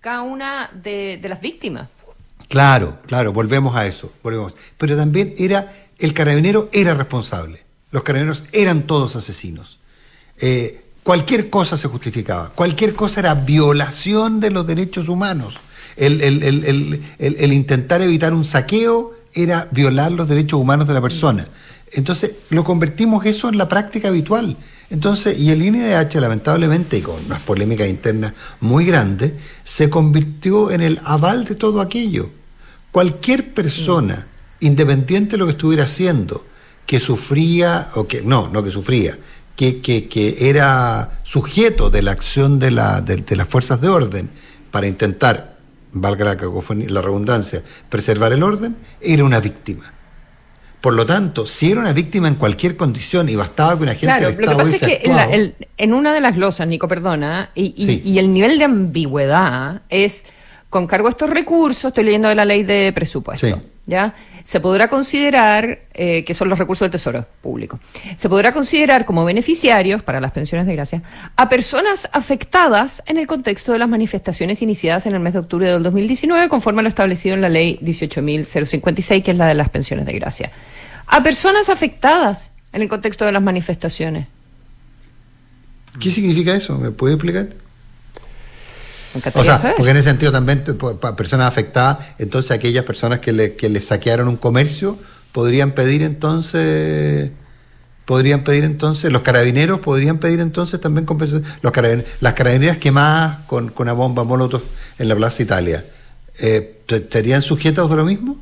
[0.01, 1.89] cada una de, de las víctimas.
[2.49, 4.55] Claro, claro, volvemos a eso, volvemos.
[4.77, 7.63] Pero también era, el carabinero era responsable.
[7.91, 9.79] Los carabineros eran todos asesinos.
[10.41, 15.59] Eh, cualquier cosa se justificaba, cualquier cosa era violación de los derechos humanos.
[15.97, 21.47] El, intentar evitar un saqueo era violar los derechos humanos de la persona.
[21.93, 24.57] Entonces, lo convertimos eso en la práctica habitual.
[24.91, 29.33] Entonces, y el INDH, lamentablemente, y con unas polémicas internas muy grandes,
[29.65, 32.31] se convirtió en el aval de todo aquello.
[32.91, 34.27] Cualquier persona,
[34.61, 36.45] independiente de lo que estuviera haciendo,
[36.87, 39.17] que sufría, o que, no, no que sufría,
[39.61, 43.89] que, que, que era sujeto de la acción de, la, de, de las fuerzas de
[43.91, 44.31] orden
[44.71, 45.59] para intentar,
[45.93, 49.93] valga la, cacofonía- la redundancia, preservar el orden, era una víctima.
[50.81, 54.07] Por lo tanto, si era una víctima en cualquier condición y bastaba que una gente
[54.07, 56.67] Claro, del lo que pasa es que en, la- el- en una de las glosas,
[56.67, 58.03] Nico, perdona, y, y- Sí.
[58.03, 60.25] y el nivel de ambigüedad es,
[60.71, 63.55] con cargo a estos recursos, estoy leyendo de la ley de presupuesto, Sí.
[63.87, 64.15] ¿Ya?
[64.45, 67.81] Se podrá considerar, eh, que son los recursos del Tesoro Público,
[68.17, 71.03] se podrá considerar como beneficiarios para las pensiones de gracia
[71.37, 75.67] a personas afectadas en el contexto de las manifestaciones iniciadas en el mes de octubre
[75.67, 79.69] del 2019, conforme a lo establecido en la ley 18.056, que es la de las
[79.69, 80.51] pensiones de gracia.
[81.07, 84.27] A personas afectadas en el contexto de las manifestaciones.
[85.99, 86.79] ¿qué significa eso?
[86.79, 87.49] ¿Me puede explicar?
[89.35, 89.75] O sea, saber.
[89.77, 93.55] porque en ese sentido también, te- por- pa- personas afectadas, entonces aquellas personas que le,
[93.55, 94.99] que le saquearon un comercio,
[95.33, 97.31] podrían pedir entonces,
[98.05, 103.39] podrían pedir entonces, los carabineros podrían pedir entonces también compensación, los carabin- las carabineras quemadas
[103.47, 104.63] con, con una bomba Molotov
[104.99, 105.85] en la Plaza Italia,
[106.41, 108.41] eh, ¿te- ¿estarían sujetos de lo mismo?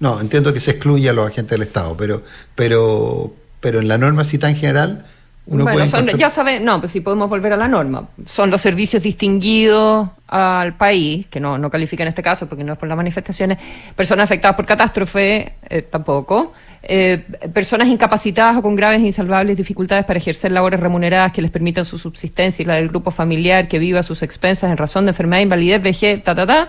[0.00, 2.22] No, entiendo que se excluye a los agentes del Estado, pero,
[2.54, 5.04] pero, pero en la norma así tan general,
[5.46, 8.08] uno bueno, son- encontrar- ya saben, no, pues si podemos volver a la norma.
[8.26, 12.74] Son los servicios distinguidos al país, que no, no califica en este caso porque no
[12.74, 13.58] es por las manifestaciones,
[13.96, 20.04] personas afectadas por catástrofe, eh, tampoco, eh, personas incapacitadas o con graves e insalvables dificultades
[20.04, 23.78] para ejercer labores remuneradas que les permitan su subsistencia y la del grupo familiar que
[23.80, 26.68] viva a sus expensas en razón de enfermedad, invalidez, vejez, ta, ta, ta,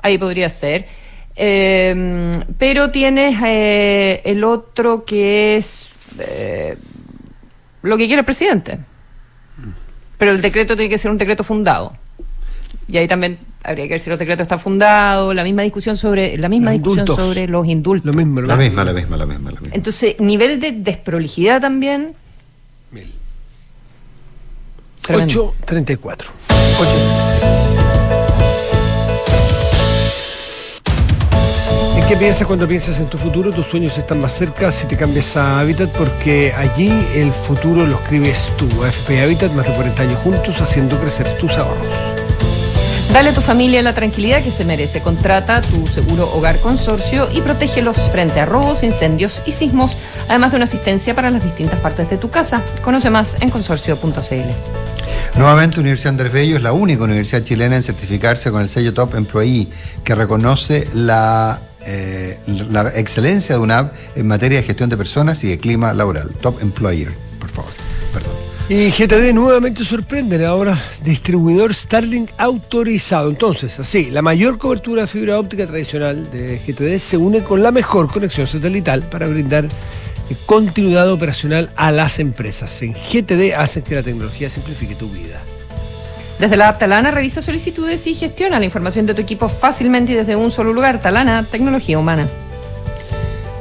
[0.00, 0.86] ahí podría ser.
[1.36, 3.36] Eh, pero tienes
[4.24, 5.90] el otro que es...
[7.84, 8.78] lo que quiere el presidente.
[10.18, 11.96] Pero el decreto tiene que ser un decreto fundado.
[12.88, 16.36] Y ahí también habría que ver si los decretos están fundados, la misma discusión sobre
[16.36, 17.26] la misma Los discusión indultos.
[17.26, 18.06] sobre los indultos.
[18.06, 19.74] Lo mismo, lo la misma, la misma, la misma, la misma.
[19.76, 22.14] Entonces, nivel de desprolijidad también.
[22.90, 23.12] Mil.
[25.02, 25.54] tremendo.
[25.66, 27.83] 8.34.
[32.04, 33.50] ¿En qué piensas cuando piensas en tu futuro?
[33.50, 37.94] Tus sueños están más cerca si te cambias a Habitat porque allí el futuro lo
[37.94, 38.68] escribes tú.
[38.84, 41.86] AFP Habitat, más de 40 años juntos haciendo crecer tus ahorros.
[43.10, 45.00] Dale a tu familia la tranquilidad que se merece.
[45.00, 49.96] Contrata tu seguro hogar consorcio y protégelos frente a robos, incendios y sismos,
[50.28, 52.62] además de una asistencia para las distintas partes de tu casa.
[52.82, 55.38] Conoce más en consorcio.cl.
[55.38, 59.14] Nuevamente, Universidad Andrés Bello es la única universidad chilena en certificarse con el sello Top
[59.14, 59.68] Employee,
[60.04, 62.38] que reconoce la, eh,
[62.70, 66.30] la excelencia de una app en materia de gestión de personas y de clima laboral.
[66.40, 67.70] Top Employer, por favor.
[68.66, 73.28] Y GTD nuevamente sorprenden ahora distribuidor Starlink autorizado.
[73.28, 77.70] Entonces, así, la mayor cobertura de fibra óptica tradicional de GTD se une con la
[77.70, 79.68] mejor conexión satelital para brindar
[80.46, 82.80] continuidad operacional a las empresas.
[82.80, 85.42] En GTD hacen que la tecnología simplifique tu vida.
[86.38, 90.14] Desde la app Talana revisa solicitudes y gestiona la información de tu equipo fácilmente y
[90.16, 91.00] desde un solo lugar.
[91.00, 92.26] Talana, tecnología humana.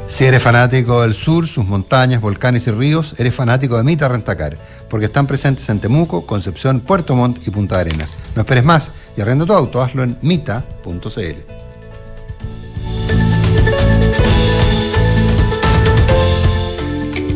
[0.07, 4.57] Si eres fanático del sur, sus montañas, volcanes y ríos, eres fanático de Mita Rentacar,
[4.87, 8.11] porque están presentes en Temuco, Concepción, Puerto Montt y Punta Arenas.
[8.35, 11.19] No esperes más y arrenda tu auto, hazlo en mita.cl.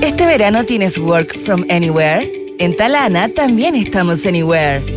[0.01, 2.55] Este verano tienes Work from Anywhere.
[2.59, 4.96] En Talana también estamos Anywhere.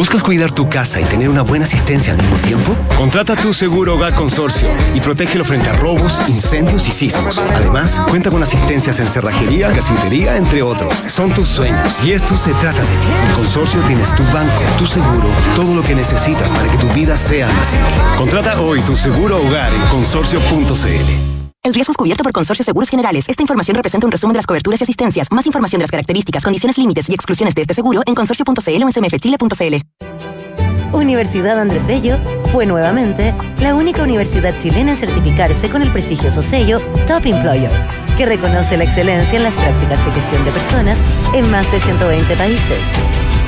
[0.00, 2.74] ¿Buscas cuidar tu casa y tener una buena asistencia al mismo tiempo?
[2.96, 7.36] Contrata tu seguro Hogar Consorcio y protégelo frente a robos, incendios y sismos.
[7.36, 10.94] Además, cuenta con asistencias en cerrajería, gasifitería, entre otros.
[10.94, 13.08] Son tus sueños y esto se trata de ti.
[13.28, 17.14] En Consorcio tienes tu banco, tu seguro, todo lo que necesitas para que tu vida
[17.14, 17.92] sea más simple.
[18.16, 21.29] Contrata hoy tu seguro hogar en consorcio.cl.
[21.62, 23.28] El riesgo es cubierto por Consorcio Seguros Generales.
[23.28, 25.30] Esta información representa un resumen de las coberturas y asistencias.
[25.30, 28.88] Más información de las características, condiciones, límites y exclusiones de este seguro en consorcio.cl o
[28.88, 29.74] en cmfchile.cl.
[30.94, 32.16] Universidad Andrés Bello
[32.50, 37.70] fue nuevamente la única universidad chilena en certificarse con el prestigioso sello Top Employer,
[38.16, 40.98] que reconoce la excelencia en las prácticas de gestión de personas
[41.34, 42.80] en más de 120 países.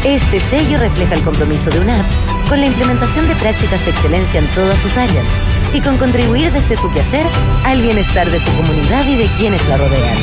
[0.05, 2.05] Este sello refleja el compromiso de UNAP
[2.47, 5.27] con la implementación de prácticas de excelencia en todas sus áreas
[5.73, 7.27] y con contribuir desde su quehacer
[7.65, 10.17] al bienestar de su comunidad y de quienes la rodean.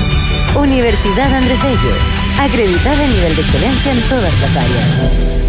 [0.56, 1.96] Universidad Andrés Bello,
[2.40, 5.49] acreditada en nivel de excelencia en todas las áreas.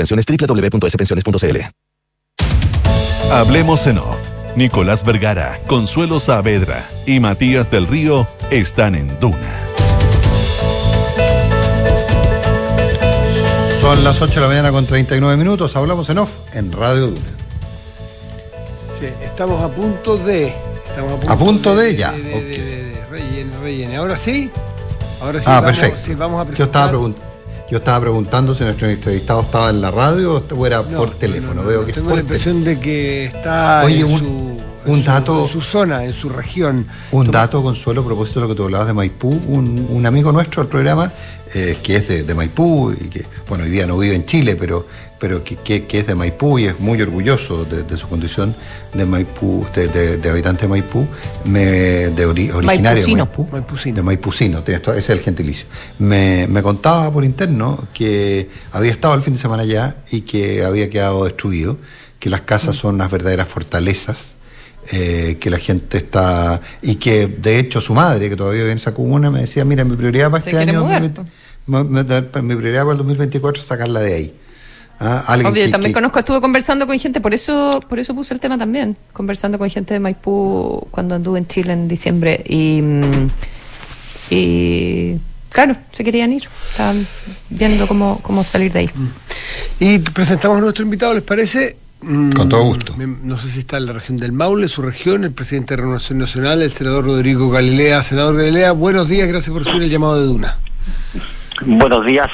[0.00, 1.58] Pensiones www.spensiones.cl.
[3.30, 4.16] Hablemos en off.
[4.56, 9.36] Nicolás Vergara, Consuelo Saavedra y Matías del Río están en Duna.
[13.82, 15.76] Son las 8 de la mañana con 39 minutos.
[15.76, 17.20] Hablamos en off en Radio Duna.
[18.98, 20.46] Sí, estamos a punto de.
[20.88, 22.40] Estamos A punto de ya, de- de- ok.
[22.42, 23.96] de- de- rellene, rellene.
[23.96, 24.50] Ahora sí.
[25.20, 25.44] Ahora sí.
[25.46, 26.00] ah, vamos- perfecto.
[26.06, 27.29] sí, vamos a yo, estaba presentar- pregunt-
[27.70, 31.14] yo estaba preguntando si nuestro entrevistado estaba en la radio o era No, por no,
[31.16, 31.54] teléfono.
[31.54, 34.18] no, no, Veo que es tengo por la impresión de que está Oye, en, un-
[34.18, 36.86] su, un en su- dato- en su zona, en su región.
[37.12, 40.32] Un dato, Consuelo, a propósito de lo que tú hablabas de Maipú, un, un amigo
[40.32, 41.12] nuestro del programa,
[41.54, 44.56] eh, que es de, de Maipú, y que, bueno, hoy día no vive en Chile,
[44.56, 44.86] pero,
[45.20, 48.54] pero que, que- que es de Maipú y es muy orgulloso de, de su condición
[48.94, 51.06] de Maipú, de, de- de habitante de Maipú,
[51.44, 53.16] me, de ori- originario Maipucino.
[53.16, 53.96] de Maipú, Maipucino.
[53.96, 55.66] de Maipucino, ese es el gentilicio.
[55.98, 60.64] Me, me contaba por interno que había estado el fin de semana allá y que
[60.64, 61.76] había quedado destruido,
[62.18, 64.34] que las casas son unas verdaderas fortalezas
[64.92, 68.78] eh, que la gente está y que de hecho su madre que todavía vive en
[68.78, 71.30] esa comuna me decía mira mi prioridad para este año mudar, 2020
[71.66, 74.34] ma- ma- mi prioridad para el 2024 es sacarla de ahí
[75.00, 75.24] ¿ah?
[75.26, 78.32] Alguien Obvio, que- también que- conozco, estuve conversando con gente, por eso por eso puse
[78.34, 82.80] el tema también, conversando con gente de Maipú cuando anduve en Chile en diciembre y,
[82.82, 83.28] mm,
[84.30, 85.16] y
[85.50, 87.04] claro, se querían ir, estaban
[87.48, 88.90] viendo cómo, cómo salir de ahí.
[89.78, 91.76] Y presentamos a nuestro invitado, ¿les parece?
[92.02, 92.94] Mm, Con todo gusto.
[92.96, 96.18] No sé si está en la región del Maule, su región, el presidente de Renovación
[96.18, 98.02] Nacional, el senador Rodrigo Galilea.
[98.02, 100.58] Senador Galilea, buenos días, gracias por subir el llamado de Duna.
[101.66, 102.28] Buenos días.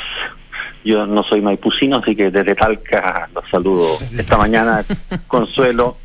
[0.86, 3.84] Yo no soy maipucino, así que desde Talca los saludo
[4.16, 4.84] esta mañana,
[5.26, 5.96] Consuelo,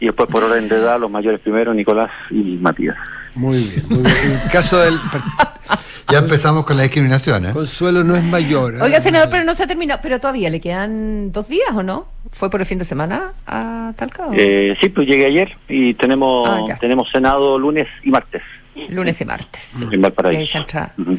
[0.00, 2.96] y después por orden de edad, los mayores primero, Nicolás y Matías.
[3.36, 4.16] Muy bien, muy bien.
[4.24, 4.98] En el caso del
[6.10, 7.50] Ya empezamos con la discriminación, ¿eh?
[7.52, 8.74] Consuelo no es mayor.
[8.76, 8.82] ¿eh?
[8.82, 12.06] Oiga, senador, pero no se ha terminado, pero todavía le quedan dos días, ¿o no?
[12.32, 14.26] ¿Fue por el fin de semana a Talca?
[14.28, 14.32] o?
[14.34, 18.42] Eh, sí, pues llegué ayer y tenemos Ah, tenemos Senado lunes y martes
[18.88, 19.82] Lunes y martes.
[19.90, 20.38] en Valparaíso.
[20.38, 21.18] Y ahí se entra Ujú.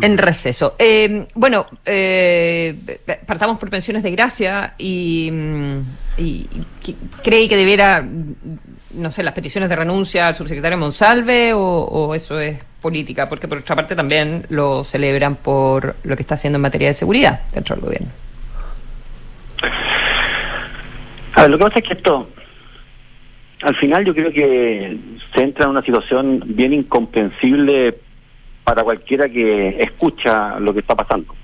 [0.00, 0.76] En receso.
[0.78, 2.74] Eh, bueno, eh,
[3.26, 5.80] partamos por pensiones de gracia y, mm,
[7.22, 12.14] cree que debiera, mm, no sé, las peticiones de renuncia al subsecretario Monsalve o, o
[12.14, 16.56] eso es política, porque por otra parte también lo celebran por lo que está haciendo
[16.56, 18.08] en materia de seguridad dentro del gobierno.
[21.34, 22.28] A ver, lo que pasa es que esto,
[23.62, 24.96] al final yo creo que
[25.34, 27.98] se entra en una situación bien incomprensible
[28.68, 31.34] para cualquiera que escucha lo que está pasando.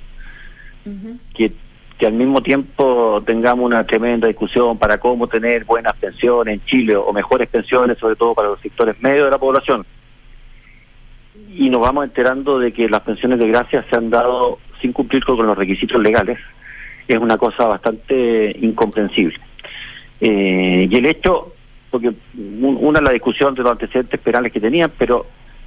[1.34, 1.50] que,
[1.98, 6.94] que al mismo tiempo tengamos una tremenda discusión para cómo tener buenas pensiones en Chile
[6.96, 9.86] o mejores pensiones, sobre todo para los sectores medios de la población.
[11.56, 15.24] Y nos vamos enterando de que las pensiones de gracia se han dado sin cumplir
[15.24, 16.38] con los requisitos legales.
[17.08, 19.38] Es una cosa bastante incomprensible.
[20.20, 21.54] Eh, y el hecho,
[21.90, 25.24] porque un- una es la discusión de los antecedentes penales que tenían, pero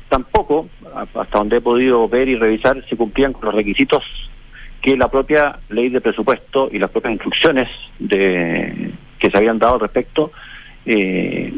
[0.09, 0.69] tampoco,
[1.15, 4.03] hasta donde he podido ver y revisar, se cumplían con los requisitos
[4.81, 9.75] que la propia ley de presupuesto y las propias instrucciones de, que se habían dado
[9.75, 10.31] al respecto
[10.85, 11.51] eh,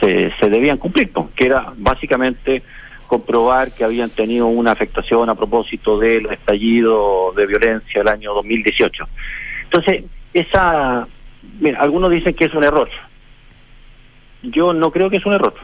[0.00, 2.62] se, debían cumplir, pues, que era básicamente
[3.06, 9.08] comprobar que habían tenido una afectación a propósito del estallido de violencia del año 2018.
[9.64, 11.06] Entonces, esa,
[11.60, 12.88] mira, algunos dicen que es un error.
[14.42, 15.54] Yo no creo que es un error.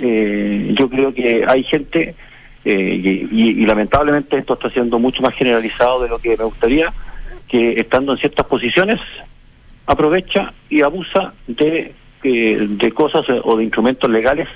[0.00, 2.14] Eh, yo creo que hay gente,
[2.64, 6.44] eh, y, y- y lamentablemente esto está siendo mucho más generalizado de lo que me
[6.44, 6.92] gustaría,
[7.48, 9.00] que estando en ciertas posiciones
[9.86, 14.48] aprovecha y abusa de, eh, de cosas o de instrumentos legales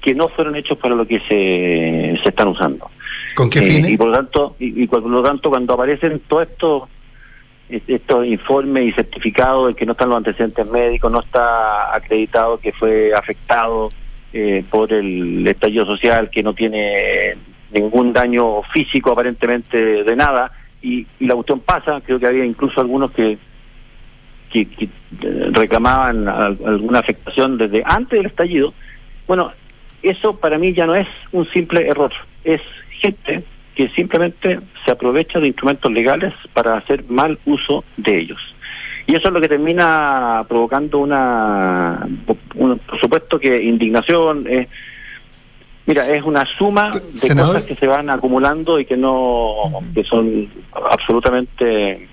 [0.00, 2.90] que no fueron hechos para lo que se, se están usando.
[3.34, 3.90] ¿Con qué Eh, fines?
[3.92, 6.82] Y por lo tanto, y, y por lo tanto cuando aparecen todos estos
[7.88, 12.72] estos informes y certificados de que no están los antecedentes médicos, no está acreditado que
[12.72, 13.90] fue afectado
[14.34, 17.36] eh, por el estallido social, que no tiene
[17.72, 20.50] ningún daño físico aparentemente de nada,
[20.82, 23.38] y, la cuestión pasa, creo que había incluso algunos que,
[24.50, 24.88] que, que, eh,
[25.52, 28.74] reclamaban al- alguna afectación desde antes del estallido.
[29.26, 29.52] Bueno,
[30.02, 32.12] eso para mí ya no es un simple error,
[32.44, 32.60] es
[32.90, 38.53] gente que simplemente se aprovecha de instrumentos legales para hacer mal uso de ellos.
[39.06, 44.68] Y eso es lo que termina provocando una, por supuesto que indignación, es,
[45.86, 47.54] mira, es una suma de Senador.
[47.54, 50.48] cosas que se van acumulando y que no, que son
[50.90, 52.08] absolutamente,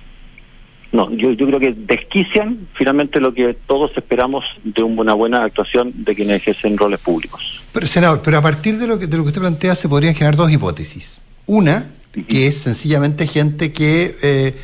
[0.91, 5.93] no, yo, yo creo que desquician finalmente lo que todos esperamos de una buena actuación
[5.95, 7.63] de quienes ejercen roles públicos.
[7.71, 10.13] Pero, senador, pero a partir de lo que, de lo que usted plantea se podrían
[10.13, 11.21] generar dos hipótesis.
[11.45, 11.85] Una,
[12.27, 14.55] que es sencillamente gente que eh,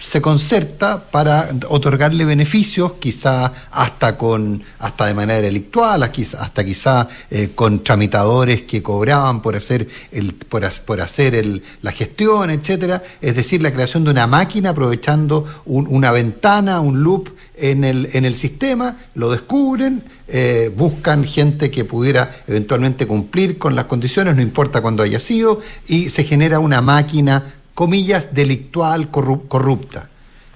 [0.00, 7.50] se concerta para otorgarle beneficios, quizá hasta con hasta de manera delictual, hasta quizá eh,
[7.54, 13.02] con tramitadores que cobraban por hacer el por, por hacer el, la gestión, etcétera.
[13.20, 18.08] Es decir, la creación de una máquina aprovechando un- una ventana, un loop en el,
[18.14, 20.02] en el sistema, lo descubren,
[20.32, 25.60] eh, buscan gente que pudiera eventualmente cumplir con las condiciones, no importa cuándo haya sido,
[25.86, 30.08] y se genera una máquina, comillas, delictual, corru- corrupta.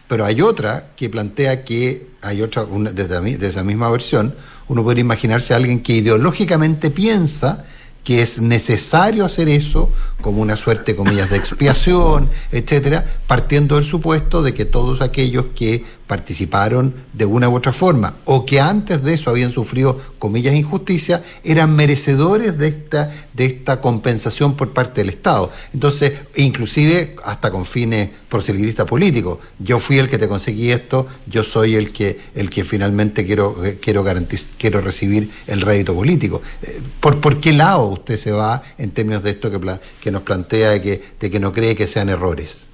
[0.08, 4.34] Pero hay otra que plantea que, hay otra, una, desde, de esa misma versión,
[4.68, 7.64] uno podría imaginarse a alguien que ideológicamente piensa
[8.02, 14.42] que es necesario hacer eso como una suerte, comillas, de expiación, etcétera, partiendo del supuesto
[14.42, 19.14] de que todos aquellos que participaron de una u otra forma o que antes de
[19.14, 25.10] eso habían sufrido, comillas, injusticia, eran merecedores de esta, de esta compensación por parte del
[25.10, 25.50] Estado.
[25.72, 29.38] Entonces, inclusive hasta con fines proselitistas políticos.
[29.58, 33.64] Yo fui el que te conseguí esto, yo soy el que, el que finalmente quiero,
[33.64, 36.42] eh, quiero, garantiz- quiero recibir el rédito político.
[36.62, 39.60] Eh, ¿Por, ¿Por qué lado usted se va en términos de esto que,
[40.00, 42.66] que nos plantea de que, de que no cree que sean errores?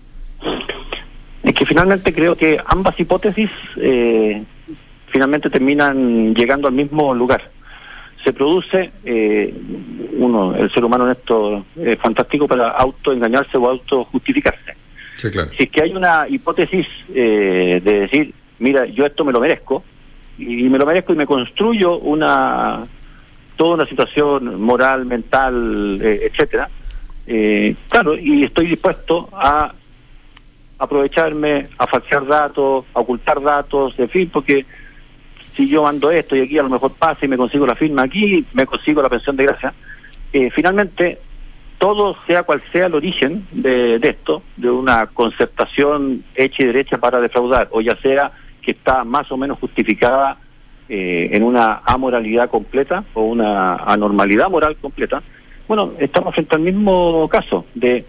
[1.42, 4.42] Es que finalmente creo que ambas hipótesis eh,
[5.08, 7.50] finalmente terminan llegando al mismo lugar.
[8.24, 9.52] Se produce, eh,
[10.18, 14.76] uno, el ser humano en esto es fantástico para autoengañarse o autojustificarse.
[15.16, 15.50] Sí, claro.
[15.56, 19.82] Si es que hay una hipótesis eh, de decir, mira, yo esto me lo merezco,
[20.38, 22.84] y me lo merezco y me construyo una
[23.56, 26.68] toda una situación moral, mental, eh, etcétera,
[27.26, 29.72] eh, claro, y estoy dispuesto a
[30.82, 34.66] aprovecharme, a falsear datos, a ocultar datos, en fin, porque
[35.54, 38.02] si yo mando esto y aquí a lo mejor pasa y me consigo la firma
[38.02, 39.72] aquí, me consigo la pensión de gracia,
[40.32, 41.18] eh, finalmente
[41.78, 46.98] todo sea cual sea el origen de, de esto, de una concertación hecha y derecha
[46.98, 50.36] para defraudar, o ya sea que está más o menos justificada
[50.88, 55.22] eh, en una amoralidad completa o una anormalidad moral completa,
[55.68, 58.04] bueno, estamos frente al mismo caso de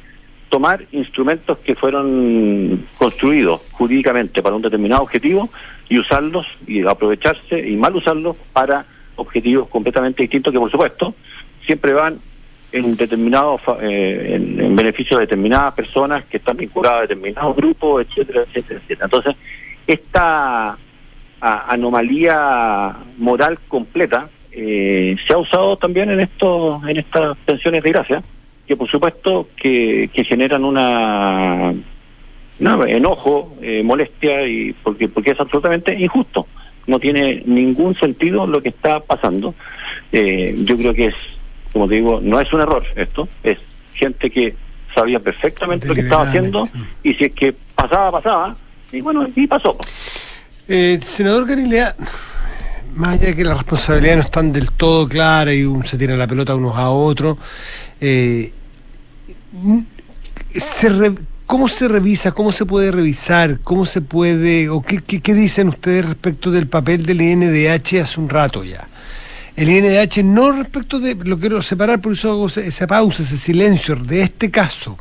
[0.53, 5.49] tomar instrumentos que fueron construidos jurídicamente para un determinado objetivo
[5.89, 8.85] y usarlos y aprovecharse y mal usarlos para
[9.15, 11.15] objetivos completamente distintos que por supuesto
[11.65, 12.19] siempre van
[12.71, 18.05] en determinados eh, en, en, beneficio de determinadas personas que están vinculadas a determinados grupos,
[18.05, 19.05] etcétera, etcétera, etcétera.
[19.05, 19.35] Entonces,
[19.87, 20.77] esta
[21.41, 27.89] a, anomalía moral completa eh, se ha usado también en esto, en estas pensiones de
[27.89, 28.23] gracia,
[28.67, 31.73] que por supuesto que, que generan una
[32.59, 36.47] no, enojo, eh, molestia y porque porque es absolutamente injusto.
[36.85, 39.55] No tiene ningún sentido lo que está pasando.
[40.11, 41.15] Eh, yo creo que es,
[41.71, 43.57] como te digo, no es un error esto, es
[43.95, 44.55] gente que
[44.93, 46.67] sabía perfectamente lo que estaba haciendo
[47.03, 48.55] y si es que pasaba, pasaba,
[48.91, 49.75] y bueno, y pasó.
[50.67, 51.95] Eh, senador Garilea,
[52.95, 56.17] más allá de que las responsabilidades no están del todo claras y un, se tiran
[56.17, 57.37] la pelota unos a otros,
[58.05, 58.51] eh,
[61.45, 62.33] ¿cómo se revisa?
[62.33, 63.59] ¿Cómo se puede revisar?
[63.63, 68.19] ¿Cómo se puede, o qué, qué, qué dicen ustedes respecto del papel del INDH hace
[68.19, 68.87] un rato ya?
[69.55, 73.95] El INDH no respecto de, lo quiero separar, por eso hago esa pausa, ese silencio
[73.95, 74.97] de este caso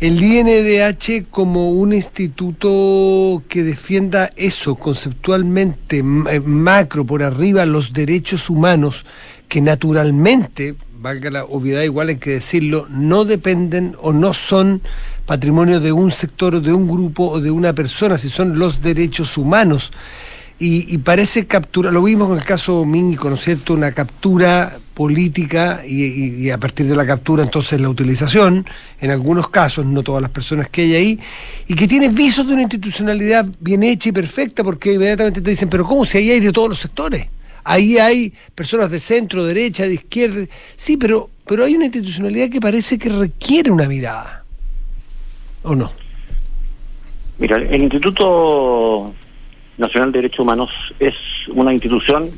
[0.00, 9.04] el INDH como un instituto que defienda eso conceptualmente, macro, por arriba, los derechos humanos,
[9.48, 14.82] que naturalmente, valga la obviedad igual hay que decirlo, no dependen o no son
[15.26, 18.82] patrimonio de un sector o de un grupo o de una persona, si son los
[18.82, 19.92] derechos humanos.
[20.60, 23.74] Y, parece captura, lo vimos en el caso Mínico, ¿no es cierto?
[23.74, 28.66] Una captura política y, y, y, a partir de la captura entonces la utilización,
[29.00, 31.20] en algunos casos, no todas las personas que hay ahí,
[31.68, 35.68] y que tiene visos de una institucionalidad bien hecha y perfecta, porque inmediatamente te dicen,
[35.68, 37.28] pero ¿cómo si ahí hay de todos los sectores?
[37.70, 42.62] Ahí hay personas de centro, derecha, de izquierda, sí, pero, pero hay una institucionalidad que
[42.62, 44.42] parece que requiere una mirada,
[45.62, 45.92] ¿o no?
[47.36, 49.12] Mira, el Instituto
[49.76, 51.14] Nacional de Derechos Humanos es
[51.48, 52.30] una institución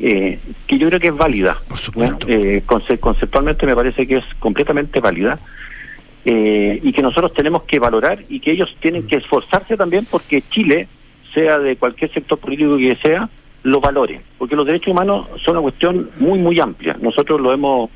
[0.00, 1.56] eh, que yo creo que es válida.
[1.68, 2.26] Por supuesto.
[2.28, 5.38] Eh, conce conceptualmente me parece que es completamente válida
[6.24, 10.42] eh, y que nosotros tenemos que valorar y que ellos tienen que esforzarse también porque
[10.50, 10.88] Chile,
[11.32, 13.30] sea de cualquier sector político que sea,
[13.64, 14.20] lo valore.
[14.38, 16.96] Porque los derechos humanos son una cuestión muy, muy amplia.
[17.00, 17.90] Nosotros lo hemos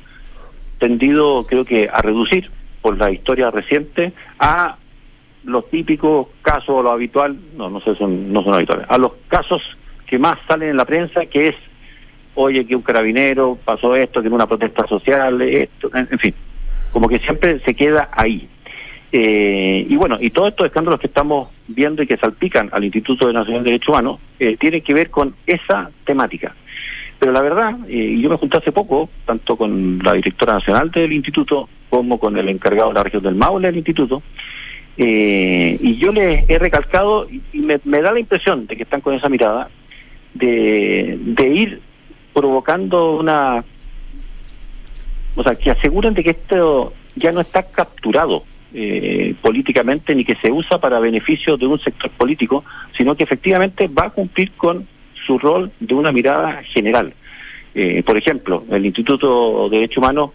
[0.79, 2.49] tendido, creo que, a reducir
[2.81, 4.75] por la historia reciente a
[5.45, 9.13] los típicos casos, o lo habitual, no, no sé, son, no son habituales, a los
[9.27, 9.61] casos
[10.05, 11.55] que más salen en la prensa, que es,
[12.35, 16.33] oye, que un carabinero pasó esto, que una protesta social, esto, en fin,
[16.91, 18.47] como que siempre se queda ahí.
[19.11, 23.31] Eh, y bueno, y todos estos escándalos que estamos viendo y que salpican al Instituto
[23.31, 26.53] Nacional de Derechos Humanos eh, tienen que ver con esa temática.
[27.19, 31.11] Pero la verdad, eh, yo me junté hace poco, tanto con la directora nacional del
[31.11, 34.23] instituto como con el encargado de la región del Maule del instituto,
[34.97, 39.13] eh, y yo les he recalcado y, me, da la impresión de que están con
[39.13, 39.69] esa mirada
[40.33, 41.81] de, de ir
[42.33, 43.63] provocando una...
[45.35, 48.43] O sea, que aseguren de que esto ya no está capturado
[48.73, 52.63] eh, políticamente ni que se usa para beneficio de un sector político,
[52.97, 54.87] sino que efectivamente va a cumplir con
[55.25, 57.13] su rol de una mirada general.
[57.75, 60.31] Eh, por ejemplo, el Instituto de Derechos Humanos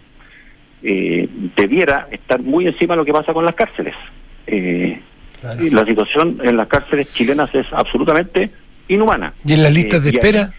[0.82, 3.94] eh, debiera estar muy encima de lo que pasa con las cárceles.
[4.46, 5.00] Eh,
[5.40, 5.60] claro.
[5.70, 8.50] La situación en las cárceles chilenas es absolutamente
[8.88, 9.32] inhumana.
[9.46, 10.52] ¿Y en las listas de espera?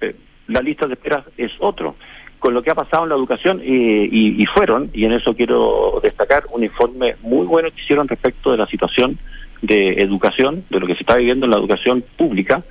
[0.00, 0.14] Eh,
[0.48, 1.96] las listas de espera es otro.
[2.42, 5.32] Con lo que ha pasado en la educación, eh, y, y, fueron, y en eso
[5.32, 9.16] quiero destacar, un informe muy bueno que hicieron respecto de la situación
[9.60, 12.64] de educación, de lo que se está viviendo en la educación pública.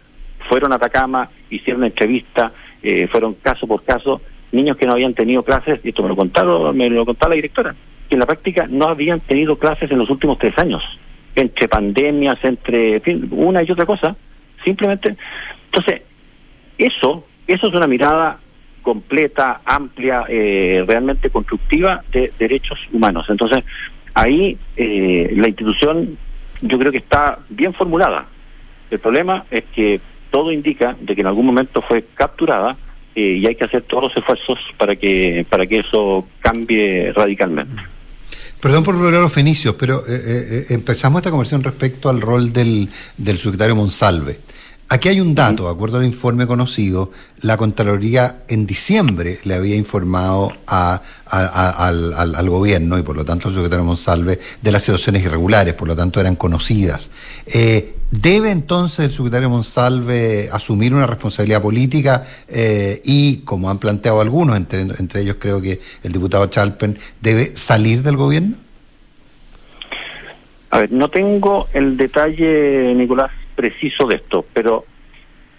[0.49, 2.51] Fueron a Atacama, hicieron entrevistas,
[2.83, 6.17] eh, fueron caso por caso, niños que no habían tenido clases, y esto me lo
[6.17, 7.73] contaron, me lo contaba la directora,
[8.09, 10.83] que en la práctica no habían tenido clases en los últimos tres años.
[11.33, 14.17] entre pandemias, entre en fin, una y otra cosa,
[14.65, 15.15] simplemente.
[15.67, 16.01] Entonces,
[16.77, 18.37] eso, eso es una mirada
[18.81, 23.25] completa, amplia, eh, realmente constructiva de derechos humanos.
[23.29, 23.63] Entonces,
[24.13, 26.17] ahí eh, la institución
[26.61, 28.25] yo creo que está bien formulada.
[28.89, 32.75] El problema es que todo indica de que en algún momento fue capturada
[33.15, 37.81] eh, y hay que hacer todos los esfuerzos para que para que eso cambie radicalmente.
[38.59, 40.03] Perdón por volver a los fenicios, pero
[40.69, 44.37] empezamos esta conversación respecto al rol del, del subsecretario Monsalve.
[44.91, 49.77] Aquí hay un dato, de acuerdo al informe conocido, la Contraloría en diciembre le había
[49.77, 55.75] informado a, al, gobierno y por lo tanto al secretario Monsalve de las situaciones irregulares,
[55.75, 57.09] por lo tanto eran conocidas.
[57.45, 64.19] Eh, ¿Debe entonces el secretario Monsalve asumir una responsabilidad política eh, y, como han planteado
[64.19, 68.57] algunos, entre, entre ellos creo que el diputado Chalpen, debe salir del gobierno?
[70.69, 74.85] A ver, no tengo el detalle, Nicolás, preciso de esto, pero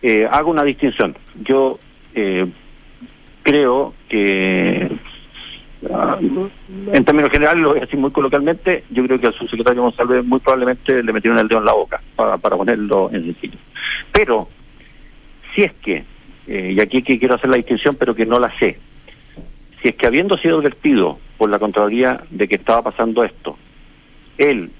[0.03, 1.17] eh, hago una distinción.
[1.43, 1.79] Yo
[2.15, 2.47] eh,
[3.43, 4.91] creo que,
[5.93, 6.19] ah,
[6.93, 10.25] en términos generales, lo voy a decir muy coloquialmente, yo creo que al subsecretario González
[10.25, 13.59] muy probablemente le metieron el dedo en la boca, para, para ponerlo en sencillo.
[14.13, 14.49] Pero,
[15.55, 16.05] si es que,
[16.47, 18.79] eh, y aquí que quiero hacer la distinción, pero que no la sé,
[19.81, 23.57] si es que habiendo sido advertido por la Contraloría de que estaba pasando esto,
[24.39, 24.71] él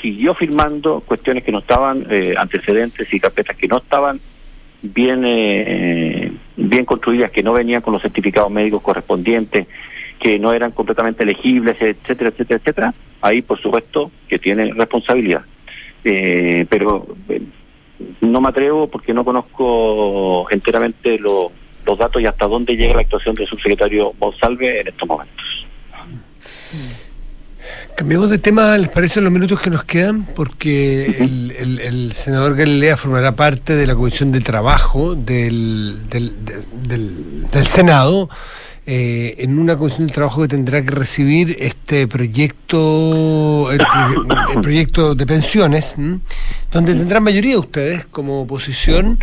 [0.00, 4.20] siguió firmando cuestiones que no estaban, eh, antecedentes y carpetas que no estaban
[4.82, 9.66] bien, eh, bien construidas, que no venían con los certificados médicos correspondientes,
[10.18, 15.42] que no eran completamente elegibles, etcétera, etcétera, etcétera, ahí por supuesto que tiene responsabilidad.
[16.04, 17.06] Eh, pero
[18.20, 23.34] no me atrevo porque no conozco enteramente los datos y hasta dónde llega la actuación
[23.34, 25.66] del subsecretario Monsalve en estos momentos.
[27.94, 30.24] Cambiemos de tema, ¿les parece los minutos que nos quedan?
[30.24, 38.30] Porque el, senador Galilea formará parte de la Comisión de Trabajo del, del, Senado,
[38.86, 43.80] eh, en una Comisión de Trabajo que tendrá que recibir este proyecto, el,
[44.62, 45.96] proyecto de pensiones,
[46.72, 49.18] donde tendrán mayoría ustedes como oposición.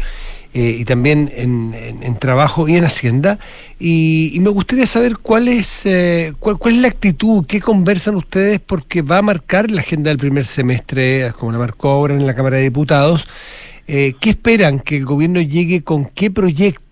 [0.53, 3.37] Eh, y también en, trabajo y en Hacienda.
[3.79, 9.01] Y, me gustaría saber cuál es, eh, cuál, es la actitud, qué conversan ustedes, porque
[9.01, 12.57] va a marcar la agenda del primer semestre, como la marcó ahora en la Cámara
[12.57, 13.27] de Diputados.
[13.87, 16.83] Eh, ¿Qué esperan que el gobierno llegue con qué proyecto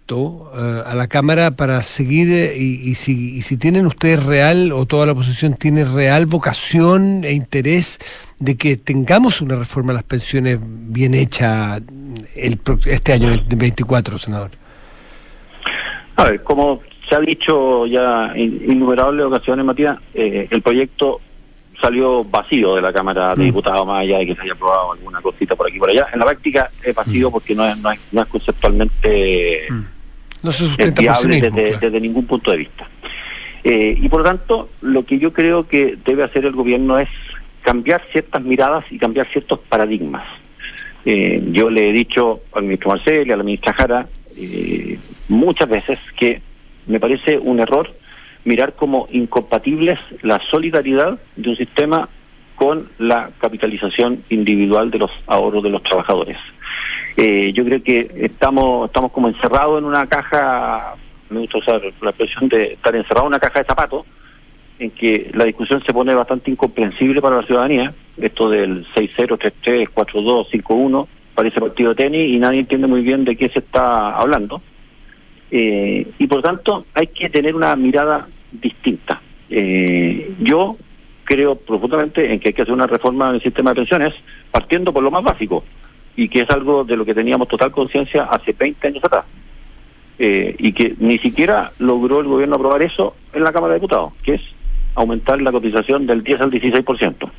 [0.53, 5.13] a la Cámara para seguir y, si, y si tienen ustedes real o toda la
[5.13, 7.97] oposición tiene real vocación e interés
[8.39, 11.77] de que tengamos una reforma a las pensiones bien hecha
[12.35, 14.51] el, este año 24, senador?
[16.15, 21.21] A ver, como se ha dicho ya en innumerables ocasiones, Matías, eh, el proyecto
[21.79, 23.45] salió vacío de la Cámara de mm.
[23.45, 26.07] Diputados, más allá de que se haya aprobado alguna cosita por aquí y por allá.
[26.13, 27.31] En la práctica es vacío mm.
[27.31, 29.83] porque no es, no es, no es conceptualmente mm.
[30.43, 32.87] no se viable desde, desde, ningún punto de vista.
[33.63, 37.09] Eh, y por lo tanto, lo que yo creo que debe hacer el gobierno es
[37.65, 40.23] cambiar ciertas miradas y cambiar ciertos paradigmas.
[41.03, 44.07] Eh, yo le he dicho al ministro Marcel y a la ministra Jara
[44.37, 44.99] eh,
[45.29, 46.41] muchas veces que
[46.85, 47.91] me parece un error
[48.43, 52.07] mirar como incompatibles la solidaridad de un sistema
[52.55, 56.37] con la capitalización individual de los ahorros de los trabajadores.
[57.17, 60.95] Eh, yo creo que estamos estamos como encerrados en una caja,
[61.29, 64.05] me gusta usar la expresión de estar encerrado en una caja de zapatos,
[64.79, 69.89] en que la discusión se pone bastante incomprensible para la ciudadanía, esto del 6-0, 3-3,
[69.93, 74.15] 4-2, 5-1, parece partido de tenis y nadie entiende muy bien de qué se está
[74.15, 74.61] hablando.
[75.51, 79.21] Eh, y por tanto hay que tener una mirada distinta.
[79.49, 80.77] Eh, yo
[81.23, 84.13] creo profundamente en que hay que hacer una reforma del sistema de pensiones
[84.51, 85.63] partiendo por lo más básico
[86.15, 89.25] y que es algo de lo que teníamos total conciencia hace 20 años atrás.
[90.17, 94.13] Eh, y que ni siquiera logró el gobierno aprobar eso en la Cámara de Diputados,
[94.23, 94.41] que es
[94.95, 97.29] aumentar la cotización del 10 al 16%.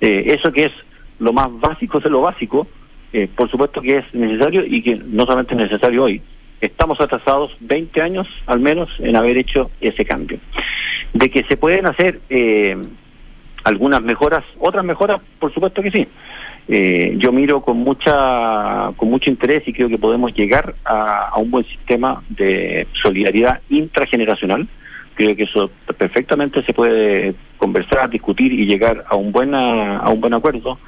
[0.00, 0.72] Eh, eso que es
[1.18, 2.66] lo más básico de lo básico,
[3.12, 6.22] eh, por supuesto que es necesario y que no solamente es necesario hoy,
[6.60, 10.38] estamos atrasados 20 años al menos en haber hecho ese cambio.
[11.12, 12.76] De que se pueden hacer eh,
[13.64, 16.06] algunas mejoras, otras mejoras, por supuesto que sí.
[16.70, 21.50] Eh, yo miro con mucha con mucho interés y creo que podemos llegar a un
[21.50, 24.68] buen sistema de solidaridad intrageneracional
[25.18, 30.20] creo que eso perfectamente se puede conversar, discutir y llegar a un buena a un
[30.20, 30.78] buen acuerdo.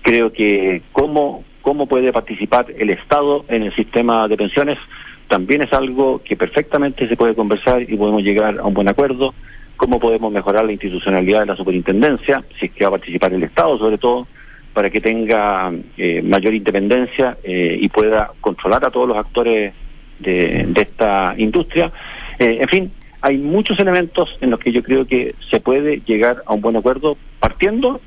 [0.00, 4.78] Creo que cómo cómo puede participar el Estado en el sistema de pensiones
[5.26, 9.34] también es algo que perfectamente se puede conversar y podemos llegar a un buen acuerdo.
[9.76, 13.42] Cómo podemos mejorar la institucionalidad de la superintendencia, si es que va a participar el
[13.42, 14.28] Estado sobre todo.
[14.72, 19.72] para que tenga eh, mayor independencia eh, y pueda controlar a todos los actores
[20.20, 21.90] de, de esta industria.
[22.38, 22.92] Eh, en fin,
[23.24, 26.76] hay muchos elementos en los que yo creo que se puede llegar a un buen
[26.76, 27.98] acuerdo partiendo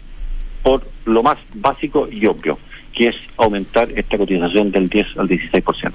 [0.61, 2.59] por lo más básico y obvio,
[2.93, 5.91] que es aumentar esta cotización del 10 al 16%.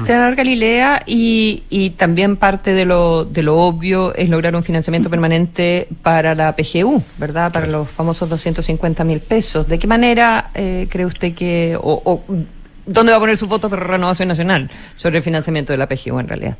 [0.00, 5.10] Senador Galilea, y, y también parte de lo, de lo obvio es lograr un financiamiento
[5.10, 7.52] permanente para la PGU, ¿verdad?
[7.52, 9.66] Para los famosos 250 mil pesos.
[9.66, 12.22] ¿De qué manera eh, cree usted que, o, o
[12.86, 16.20] dónde va a poner sus votos de renovación nacional sobre el financiamiento de la PGU
[16.20, 16.56] en realidad?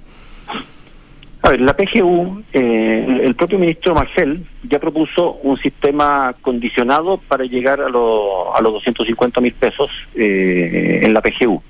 [1.46, 7.44] A ver, la PGU, eh, el propio ministro Marcel ya propuso un sistema condicionado para
[7.44, 11.62] llegar a, lo- a los 250 mil pesos eh, en la PGU,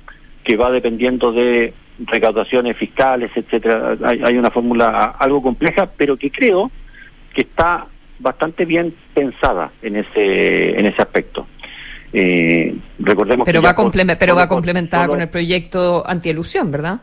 [0.45, 1.75] que va dependiendo de
[2.07, 3.97] recaudaciones fiscales, etcétera.
[4.05, 6.71] Hay, hay una fórmula algo compleja, pero que creo
[7.35, 7.87] que está
[8.21, 11.49] bastante bien pensada en ese en ese aspecto.
[12.13, 17.01] Eh, recordemos Pero que va, por- pero va complementada con el proyecto antielusión, ¿verdad?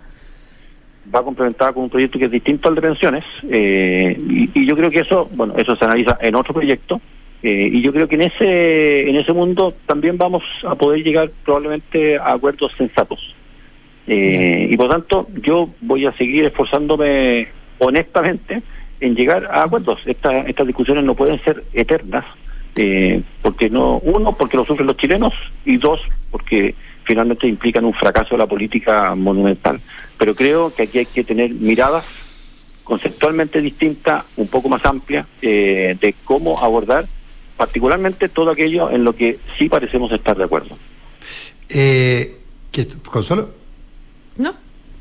[1.14, 4.18] Va complementada con un proyecto que es distinto al de pensiones eh,
[4.54, 7.02] y, yo creo que eso bueno eso se analiza en otro proyecto
[7.44, 11.32] eh, y yo creo que en ese en ese mundo también vamos a poder llegar
[11.44, 13.34] probablemente a acuerdos sensatos.
[14.08, 17.48] Eh, y por tanto yo voy a seguir esforzándome
[17.80, 18.62] honestamente
[19.00, 20.00] en llegar a acuerdos.
[20.06, 22.26] Esta- estas discusiones no pueden ser eternas
[22.76, 25.34] eh, porque no uno porque lo sufren los chilenos
[25.66, 26.00] y dos
[26.30, 26.76] porque
[27.12, 29.82] finalmente implican un fracaso de la política monumental
[30.18, 32.06] pero creo que aquí hay que tener miradas
[32.86, 37.06] conceptualmente distintas un poco más amplias eh, de cómo abordar
[37.58, 40.78] particularmente todo aquello en lo que sí parecemos estar de acuerdo
[41.68, 42.38] Eh,
[42.72, 43.50] ¿qué- ¿Consuelo?
[44.38, 44.54] No.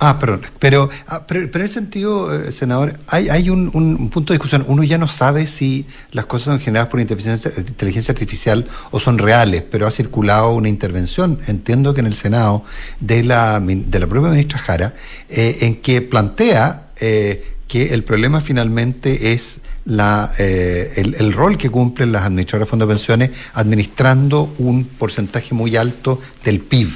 [0.03, 0.40] Ah, perdón.
[0.59, 4.32] Pero, ah, pero, pero en ese sentido, eh, senador, hay, hay un, un- un punto
[4.32, 4.64] de discusión.
[4.66, 9.18] Uno ya no sabe si las cosas son generadas por inteligencia, inteligencia artificial o son
[9.18, 12.64] reales, pero ha circulado una intervención, entiendo que en el Senado,
[13.01, 14.94] de la, de la propia ministra Jara,
[15.28, 21.59] eh, en que plantea eh, que el problema finalmente es la, eh, el, el rol
[21.59, 26.88] que cumplen las administradoras de fondos de pensiones administrando un porcentaje muy alto del PIB.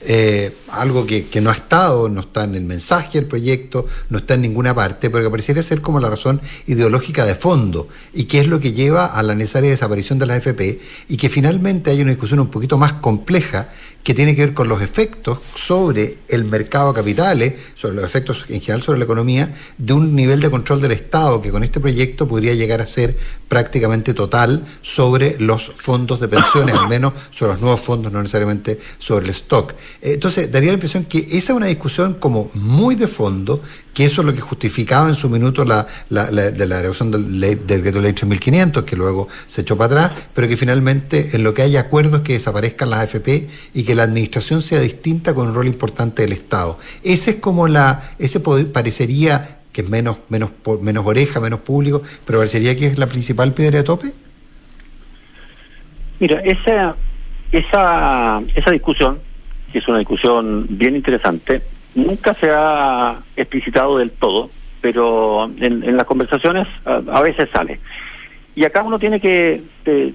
[0.00, 4.34] Eh, algo que, no ha estado, no está en el mensaje del proyecto, no está
[4.34, 8.40] en ninguna parte, pero que pareciera ser como la razón ideológica de fondo y que
[8.40, 12.00] es lo que lleva a la necesaria desaparición de la AFP y que finalmente hay
[12.00, 13.70] una discusión un poquito más compleja
[14.02, 18.46] que tiene que ver con los efectos sobre el mercado de capitales, sobre los efectos
[18.48, 21.78] en general sobre la economía, de un nivel de control del Estado que con este
[21.78, 23.16] proyecto podría llegar a ser
[23.48, 28.78] prácticamente total sobre los fondos de pensiones, al menos sobre los nuevos fondos, no necesariamente
[28.98, 29.74] sobre el stock.
[30.00, 33.62] Entonces, daría la impresión que esa es una discusión como muy de fondo,
[33.98, 37.56] que eso es lo que justificaba en su minuto la, la, la- la del, ley-
[37.56, 41.52] del decreto ley 3500, que luego se echó para atrás, pero que finalmente en lo
[41.52, 45.54] que hay acuerdos que desaparezcan las AFP y que la administración sea distinta con un
[45.56, 46.78] rol importante del Estado.
[47.02, 52.38] Ese es como la, ese parecería que es menos, menos, menos oreja, menos público, pero
[52.38, 54.12] parecería que es la principal piedra de tope.
[56.20, 56.94] Mira, esa,
[57.50, 59.18] esa, esa discusión,
[59.72, 61.62] que es una discusión bien interesante,
[61.98, 67.80] nunca se ha explicitado del todo, pero en, en las conversaciones a, veces sale.
[68.54, 70.14] Y acá uno tiene que eh,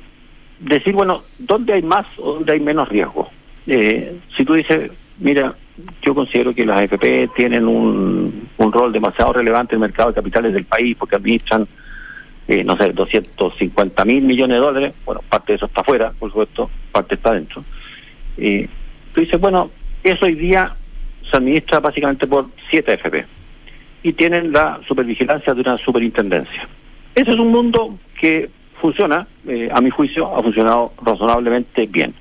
[0.59, 3.29] decir, bueno, ¿dónde hay más o dónde hay menos riesgo?
[3.67, 5.53] Eh, si tú dices, mira,
[6.01, 10.53] yo considero que las AFP tienen un, rol demasiado relevante en el mercado de capitales
[10.53, 11.67] del país porque administran
[12.47, 16.29] eh, no sé, 250 mil millones de dólares, bueno, parte de eso está afuera, por
[16.29, 17.63] supuesto, parte está adentro.
[18.37, 18.67] Eh,
[19.13, 19.69] tú dices, bueno,
[20.03, 20.75] eso hoy día
[21.29, 23.25] se administra básicamente por siete FP
[24.03, 26.67] y tienen la supervigilancia de una superintendencia.
[27.15, 28.49] Ese es un mundo que
[28.79, 32.13] funciona, eh, a mi juicio, ha funcionado razonablemente bien.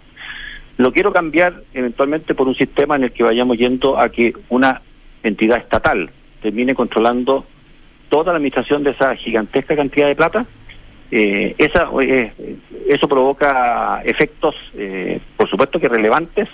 [0.76, 4.80] Lo quiero cambiar eventualmente por un sistema en el que vayamos yendo a que una
[5.22, 7.44] entidad estatal termine controlando
[8.08, 10.46] toda la administración de esa gigantesca cantidad de plata.
[11.10, 12.32] Eh, esa, eh,
[12.88, 14.54] eso provoca efectos,
[15.36, 16.48] por supuesto que relevantes,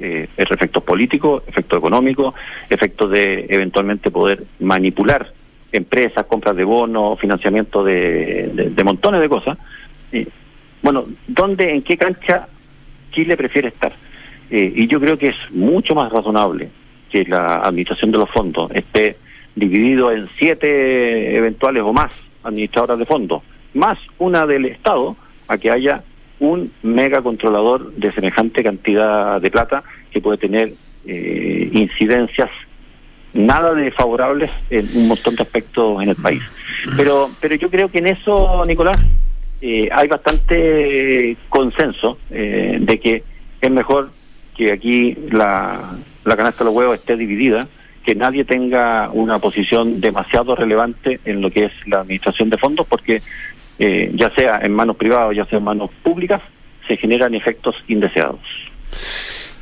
[0.00, 2.34] eh, efectos políticos, efectos económicos,
[2.68, 5.32] efectos de eventualmente poder manipular
[5.72, 9.56] empresas, compras de bonos, financiamiento de, de- montones de cosas.
[10.82, 12.48] Bueno, ¿dónde, en qué cancha
[13.12, 13.92] Chile prefiere estar?
[14.50, 16.70] Eh, y yo creo que es mucho más razonable
[17.10, 19.16] que la administración de los fondos esté
[19.54, 23.42] dividido en siete eventuales o más administradoras de fondos,
[23.74, 25.16] más una del Estado,
[25.48, 26.02] a que haya
[26.40, 30.72] un mega controlador de semejante cantidad de plata que puede tener
[31.06, 32.50] eh, incidencias
[33.32, 36.42] nada de favorables en un montón de aspectos en el país.
[36.96, 38.98] Pero, pero yo creo que en eso, Nicolás,
[39.60, 43.22] eh, hay bastante consenso eh, de que
[43.60, 44.10] es mejor
[44.56, 45.92] que aquí la,
[46.24, 47.68] la canasta de los huevos esté dividida,
[48.04, 52.86] que nadie tenga una posición demasiado relevante en lo que es la administración de fondos,
[52.86, 53.20] porque
[53.80, 56.40] eh, ya sea en manos privadas, ya sea en manos públicas,
[56.86, 58.38] se generan efectos indeseados.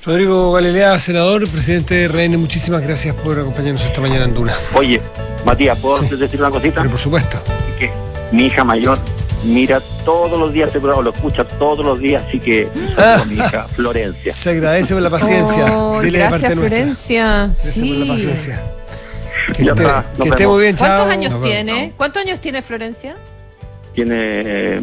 [0.05, 4.55] Rodrigo Galilea, senador, presidente de RN, muchísimas gracias por acompañarnos esta mañana en Duna.
[4.75, 5.01] Oye,
[5.45, 6.81] Matías, ¿puedo decir una cosita?
[6.81, 7.39] Pero por supuesto.
[7.79, 7.91] Que
[8.33, 8.99] mi hija mayor
[9.45, 13.17] mira todos los días este programa, lo escucha todos los días, así que Ah.
[13.19, 14.33] con mi hija Florencia.
[14.33, 15.79] Se agradece por la paciencia.
[15.79, 16.79] Oh, Dile de parte gracias, nuestra.
[16.79, 17.25] Florencia.
[17.47, 18.11] Gracias por la Sí.
[18.11, 18.61] paciencia.
[19.57, 20.87] Que Ya esté, está, que esté muy bien, chao.
[20.89, 21.93] ¿Cuántos años tiene?
[21.97, 23.17] ¿Cuántos años tiene Florencia?
[23.99, 24.81] Tiene, eh,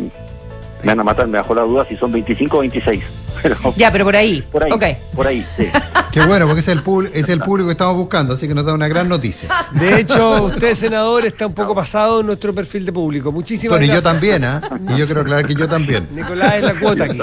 [0.83, 3.01] me van a matar, me bajó la duda si son 25 o 26.
[3.41, 4.41] Pero Ya, pero por ahí.
[4.51, 4.83] por ahí, Ok.
[5.15, 5.67] por ahí, sí.
[6.11, 6.81] Qué bueno, porque es el,
[7.13, 9.47] es el público que estamos buscando, así que nos da una gran noticia.
[9.71, 13.31] De hecho, usted, senador, está un poco pasado en nuestro perfil de público.
[13.31, 14.11] Muchísimas Bueno, y yo gracias.
[14.13, 14.61] también, ¿ah?
[14.93, 16.09] Y yo quiero aclarar que yo también.
[16.13, 17.21] Nicolás es la cuota aquí.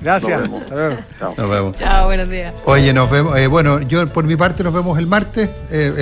[0.00, 0.40] Gracias.
[0.40, 0.62] Nos vemos.
[0.62, 0.96] Hasta luego.
[1.18, 1.34] Chao.
[1.36, 1.76] Nos vemos.
[1.76, 2.54] Chao, buenos días.
[2.64, 3.38] Oye, nos vemos.
[3.38, 5.48] eh, bueno, yo por mi parte nos vemos el martes.
[5.70, 5.92] eh,